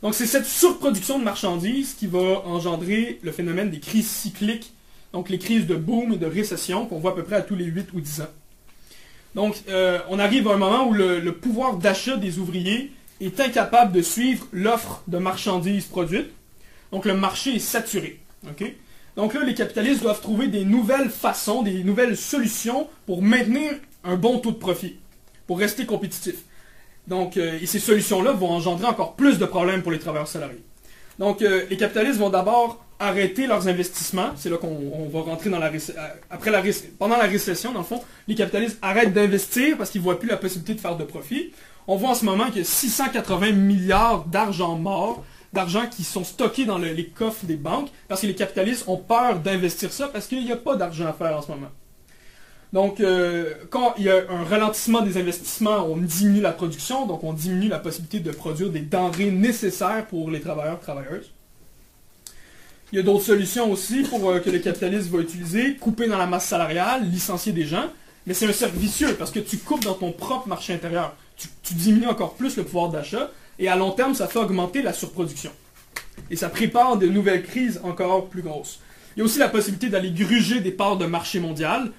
Donc 0.00 0.14
c'est 0.14 0.26
cette 0.26 0.46
surproduction 0.46 1.18
de 1.18 1.24
marchandises 1.24 1.94
qui 1.94 2.06
va 2.06 2.46
engendrer 2.46 3.18
le 3.24 3.32
phénomène 3.32 3.70
des 3.70 3.80
crises 3.80 4.08
cycliques, 4.08 4.72
donc 5.12 5.28
les 5.28 5.40
crises 5.40 5.66
de 5.66 5.74
boom 5.74 6.12
et 6.12 6.18
de 6.18 6.26
récession 6.26 6.86
qu'on 6.86 7.00
voit 7.00 7.10
à 7.10 7.14
peu 7.16 7.24
près 7.24 7.34
à 7.34 7.42
tous 7.42 7.56
les 7.56 7.64
8 7.64 7.88
ou 7.94 8.00
10 8.00 8.20
ans. 8.20 8.30
Donc 9.34 9.56
euh, 9.68 9.98
on 10.08 10.20
arrive 10.20 10.46
à 10.46 10.52
un 10.52 10.58
moment 10.58 10.86
où 10.86 10.92
le 10.92 11.32
pouvoir 11.32 11.78
d'achat 11.78 12.16
des 12.16 12.38
ouvriers 12.38 12.92
est 13.20 13.40
incapable 13.40 13.90
de 13.90 14.02
suivre 14.02 14.46
l'offre 14.52 15.02
de 15.08 15.18
marchandises 15.18 15.86
produites. 15.86 16.30
Donc 16.92 17.06
le 17.06 17.14
marché 17.14 17.56
est 17.56 17.58
saturé. 17.58 18.20
Donc 19.18 19.34
là, 19.34 19.42
les 19.42 19.54
capitalistes 19.54 20.00
doivent 20.00 20.20
trouver 20.20 20.46
des 20.46 20.64
nouvelles 20.64 21.10
façons, 21.10 21.62
des 21.62 21.82
nouvelles 21.82 22.16
solutions 22.16 22.88
pour 23.04 23.20
maintenir 23.20 23.72
un 24.04 24.14
bon 24.14 24.38
taux 24.38 24.52
de 24.52 24.58
profit, 24.58 24.94
pour 25.48 25.58
rester 25.58 25.86
compétitif. 25.86 26.36
Donc, 27.08 27.36
euh, 27.36 27.58
et 27.60 27.66
ces 27.66 27.80
solutions-là 27.80 28.30
vont 28.30 28.48
engendrer 28.48 28.86
encore 28.86 29.16
plus 29.16 29.40
de 29.40 29.44
problèmes 29.44 29.82
pour 29.82 29.90
les 29.90 29.98
travailleurs 29.98 30.28
salariés. 30.28 30.62
Donc, 31.18 31.42
euh, 31.42 31.64
les 31.68 31.76
capitalistes 31.76 32.20
vont 32.20 32.30
d'abord 32.30 32.84
arrêter 33.00 33.48
leurs 33.48 33.66
investissements. 33.66 34.30
C'est 34.36 34.50
là 34.50 34.56
qu'on 34.56 35.08
va 35.12 35.20
rentrer 35.22 35.50
dans 35.50 35.58
la 35.58 35.66
euh, 35.66 35.78
après 36.30 36.52
pendant 36.96 37.16
la 37.16 37.24
récession, 37.24 37.72
dans 37.72 37.80
le 37.80 37.86
fond, 37.86 38.00
les 38.28 38.36
capitalistes 38.36 38.78
arrêtent 38.82 39.14
d'investir 39.14 39.76
parce 39.76 39.90
qu'ils 39.90 40.00
ne 40.00 40.04
voient 40.04 40.20
plus 40.20 40.28
la 40.28 40.36
possibilité 40.36 40.74
de 40.74 40.80
faire 40.80 40.96
de 40.96 41.02
profit 41.02 41.50
on 41.88 41.96
voit 41.96 42.10
en 42.10 42.14
ce 42.14 42.26
moment 42.26 42.46
qu'il 42.48 42.58
y 42.58 42.60
a 42.60 42.64
680 42.64 43.52
milliards 43.52 44.24
d'argent 44.26 44.76
mort, 44.76 45.24
d'argent 45.52 45.86
qui 45.86 46.04
sont 46.04 46.24
stockés 46.24 46.66
dans 46.66 46.78
les 46.78 47.06
coffres 47.06 47.46
des 47.46 47.56
banques, 47.56 47.88
parce 48.08 48.20
que 48.20 48.26
les 48.26 48.34
capitalistes 48.34 48.84
ont 48.86 48.96
peur 48.96 49.40
d'investir 49.40 49.92
ça, 49.92 50.08
parce 50.08 50.26
qu'il 50.26 50.44
n'y 50.44 50.52
a 50.52 50.56
pas 50.56 50.76
d'argent 50.76 51.06
à 51.06 51.12
faire 51.12 51.36
en 51.36 51.42
ce 51.42 51.48
moment. 51.48 51.70
Donc, 52.72 53.00
euh, 53.00 53.54
quand 53.70 53.94
il 53.96 54.04
y 54.04 54.10
a 54.10 54.24
un 54.28 54.44
ralentissement 54.44 55.00
des 55.00 55.16
investissements, 55.16 55.86
on 55.86 55.96
diminue 55.96 56.42
la 56.42 56.52
production, 56.52 57.06
donc 57.06 57.24
on 57.24 57.32
diminue 57.32 57.68
la 57.68 57.78
possibilité 57.78 58.20
de 58.20 58.30
produire 58.30 58.68
des 58.68 58.80
denrées 58.80 59.30
nécessaires 59.30 60.06
pour 60.06 60.30
les 60.30 60.40
travailleurs 60.40 60.78
travailleuses. 60.78 61.30
Il 62.92 62.96
y 62.96 63.00
a 63.00 63.02
d'autres 63.02 63.24
solutions 63.24 63.70
aussi 63.70 64.02
pour 64.02 64.28
euh, 64.28 64.40
que 64.40 64.50
les 64.50 64.60
capitalistes 64.60 65.08
vont 65.08 65.20
utiliser, 65.20 65.76
couper 65.76 66.08
dans 66.08 66.18
la 66.18 66.26
masse 66.26 66.46
salariale, 66.46 67.08
licencier 67.08 67.52
des 67.52 67.64
gens, 67.64 67.86
mais 68.26 68.34
c'est 68.34 68.46
un 68.46 68.52
cercle 68.52 68.76
vicieux 68.76 69.14
parce 69.18 69.30
que 69.30 69.40
tu 69.40 69.56
coupes 69.56 69.84
dans 69.84 69.94
ton 69.94 70.12
propre 70.12 70.48
marché 70.48 70.74
intérieur 70.74 71.14
tu, 71.62 71.74
diminues 71.74 72.08
encore 72.08 72.34
plus 72.34 72.56
le 72.56 72.64
pouvoir 72.64 72.90
d'achat, 72.90 73.30
et 73.58 73.68
à 73.68 73.76
long 73.76 73.92
terme, 73.92 74.14
ça 74.14 74.28
fait 74.28 74.38
augmenter 74.38 74.82
la 74.82 74.92
surproduction. 74.92 75.50
Et 76.30 76.36
ça 76.36 76.48
prépare 76.48 76.96
de 76.96 77.06
nouvelles 77.06 77.42
crises 77.42 77.80
encore 77.82 78.28
plus 78.28 78.42
grosses. 78.42 78.80
Il 79.16 79.20
y 79.20 79.22
a 79.22 79.24
aussi 79.24 79.38
la 79.38 79.48
possibilité 79.48 79.88
d'aller 79.88 80.10
gruger 80.10 80.60
des 80.60 80.70
parts 80.70 80.96
de 80.96 81.06
marché 81.06 81.40
mondial, 81.40 81.90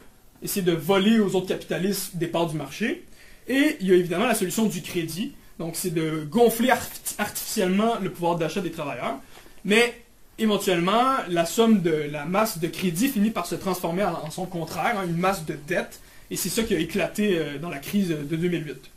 essayer 0.42 0.62
de 0.62 0.72
voler 0.72 1.20
aux 1.20 1.36
autres 1.36 1.48
capitalistes 1.48 2.16
des 2.16 2.28
parts 2.28 2.48
du 2.48 2.56
marché. 2.56 3.06
Et 3.48 3.78
il 3.82 3.88
y 3.88 3.92
a 3.92 3.96
évidemment 3.96 4.28
la 4.28 4.36
solution 4.36 4.66
du 4.68 4.82
crédit, 4.82 5.34
donc 5.58 5.76
c'est 5.76 5.94
de 5.94 6.26
gonfler 6.30 6.70
artificiellement 7.18 7.96
le 8.02 8.12
pouvoir 8.12 8.38
d'achat 8.38 8.62
des 8.62 8.72
travailleurs. 8.72 9.18
Mais 9.66 10.02
éventuellement, 10.38 11.18
la 11.28 11.46
somme 11.46 11.82
de 11.82 11.92
la 11.92 12.26
masse 12.26 12.60
de 12.60 12.68
crédit 12.68 13.10
finit 13.10 13.32
par 13.32 13.46
se 13.46 13.56
transformer 13.56 14.04
en, 14.06 14.32
son 14.32 14.46
contraire, 14.46 14.98
en 14.98 15.04
une 15.04 15.18
masse 15.18 15.46
de 15.46 15.58
dette. 15.68 16.00
Et 16.32 16.36
c'est 16.36 16.50
ça 16.50 16.64
qui 16.64 16.76
a 16.76 16.80
éclaté 16.80 17.38
euh, 17.38 17.58
dans 17.58 17.70
la 17.70 17.80
crise 17.80 18.10
de 18.10 18.36
2008. 18.36 18.92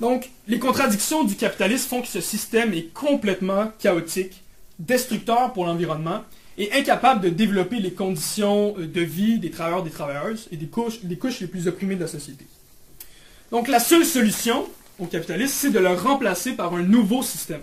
Donc, 0.00 0.30
les 0.46 0.58
contradictions 0.58 1.24
du 1.24 1.34
capitalisme 1.34 1.88
font 1.88 2.02
que 2.02 2.08
ce 2.08 2.20
système 2.20 2.72
est 2.72 2.92
complètement 2.94 3.72
chaotique, 3.80 4.42
destructeur 4.78 5.52
pour 5.52 5.66
l'environnement 5.66 6.20
et 6.56 6.72
incapable 6.72 7.20
de 7.20 7.28
développer 7.28 7.80
les 7.80 7.92
conditions 7.92 8.74
euh, 8.78 8.86
de 8.86 9.00
vie 9.00 9.38
des 9.38 9.50
travailleurs 9.50 9.82
des 9.82 9.90
travailleuses 9.90 10.48
et 10.52 10.56
des 10.56 10.66
couches, 10.66 11.00
des 11.02 11.16
couches 11.16 11.40
les 11.40 11.46
plus 11.48 11.66
opprimées 11.66 11.96
de 11.96 12.02
la 12.02 12.08
société. 12.08 12.46
Donc, 13.50 13.66
la 13.68 13.80
seule 13.80 14.04
solution 14.04 14.66
au 14.98 15.06
capitalisme, 15.06 15.54
c'est 15.54 15.70
de 15.70 15.78
le 15.78 15.92
remplacer 15.92 16.52
par 16.52 16.74
un 16.74 16.82
nouveau 16.82 17.22
système. 17.22 17.62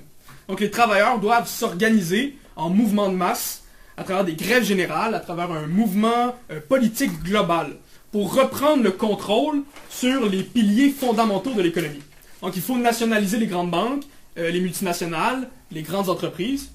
Donc, 0.49 0.59
les 0.59 0.71
travailleurs 0.71 1.19
doivent 1.19 1.47
s'organiser 1.47 2.37
en 2.55 2.69
mouvement 2.69 3.09
de 3.09 3.15
masse 3.15 3.63
à 3.97 4.03
travers 4.03 4.25
des 4.25 4.33
grèves 4.33 4.63
générales, 4.63 5.15
à 5.15 5.19
travers 5.19 5.51
un 5.51 5.67
mouvement 5.67 6.35
euh, 6.51 6.59
politique 6.59 7.23
global 7.23 7.75
pour 8.11 8.33
reprendre 8.33 8.83
le 8.83 8.91
contrôle 8.91 9.63
sur 9.89 10.29
les 10.29 10.43
piliers 10.43 10.89
fondamentaux 10.89 11.53
de 11.53 11.61
l'économie. 11.61 12.01
Donc 12.45 12.55
il 12.55 12.61
faut 12.61 12.77
nationaliser 12.77 13.39
les 13.39 13.47
grandes 13.47 13.71
banques, 13.71 14.03
euh, 14.37 14.51
les 14.51 14.59
multinationales, 14.59 15.49
les 15.71 15.81
grandes 15.81 16.09
entreprises. 16.09 16.69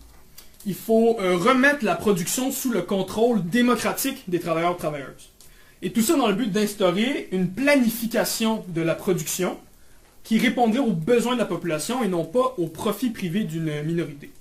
Il 0.67 0.75
faut 0.75 1.17
euh, 1.21 1.37
remettre 1.37 1.85
la 1.85 1.95
production 1.95 2.51
sous 2.51 2.73
le 2.73 2.83
contrôle 2.83 3.49
démocratique 3.49 4.25
des 4.27 4.41
travailleurs 4.41 4.73
et 4.73 4.79
travailleuses. 4.79 5.31
Et 5.81 5.93
tout 5.93 6.03
ça 6.03 6.17
dans 6.17 6.27
le 6.27 6.35
but 6.35 6.51
d'instaurer 6.51 7.29
une 7.31 7.49
planification 7.49 8.65
de 8.67 8.83
la 8.83 8.97
production 8.97 9.59
qui 10.25 10.41
répondrait 10.41 10.81
aux 10.81 10.91
besoins 10.91 11.35
de 11.35 11.39
la 11.39 11.45
population 11.45 12.03
et 12.03 12.09
non 12.09 12.25
pas 12.25 12.53
aux 12.59 12.67
profits 12.67 13.11
privés 13.11 13.45
d'une 13.45 13.85
minorité. 13.85 14.33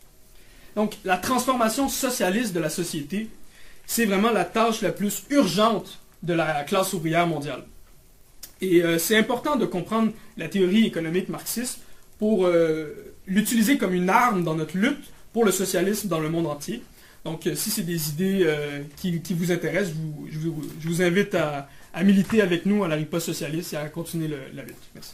Donc 0.75 0.97
la 1.05 1.17
transformation 1.17 1.89
socialiste 1.89 2.53
de 2.53 2.59
la 2.59 2.71
société, 2.71 3.29
c'est 3.85 4.05
vraiment 4.05 4.31
la 4.31 4.45
tâche 4.45 4.81
la 4.81 4.91
plus 4.91 5.25
urgente 5.29 5.99
de 6.23 6.33
la 6.33 6.63
classe 6.63 6.93
ouvrière 6.93 7.27
mondiale. 7.27 7.65
Et 8.61 8.83
euh, 8.83 8.97
c'est 8.97 9.17
important 9.17 9.55
de 9.55 9.65
comprendre 9.65 10.11
la 10.37 10.47
théorie 10.47 10.85
économique 10.85 11.29
marxiste 11.29 11.79
pour 12.17 12.45
euh, 12.45 13.13
l'utiliser 13.27 13.77
comme 13.77 13.93
une 13.93 14.09
arme 14.09 14.43
dans 14.43 14.55
notre 14.55 14.77
lutte 14.77 15.05
pour 15.33 15.45
le 15.45 15.51
socialisme 15.51 16.07
dans 16.07 16.19
le 16.19 16.29
monde 16.29 16.47
entier. 16.47 16.81
Donc 17.25 17.47
euh, 17.47 17.55
si 17.55 17.69
c'est 17.69 17.83
des 17.83 18.09
idées 18.09 18.47
qui, 18.97 19.21
vous 19.33 19.51
intéressent, 19.51 19.95
je, 20.29 20.39
vous, 20.89 21.01
invite 21.01 21.35
à, 21.35 21.69
militer 22.03 22.41
avec 22.41 22.65
nous 22.65 22.83
à 22.83 22.87
la 22.87 22.95
riposte 22.95 23.27
socialiste 23.27 23.73
et 23.73 23.77
à 23.77 23.87
continuer 23.89 24.29
la 24.53 24.63
lutte. 24.63 24.75
Merci. 24.93 25.13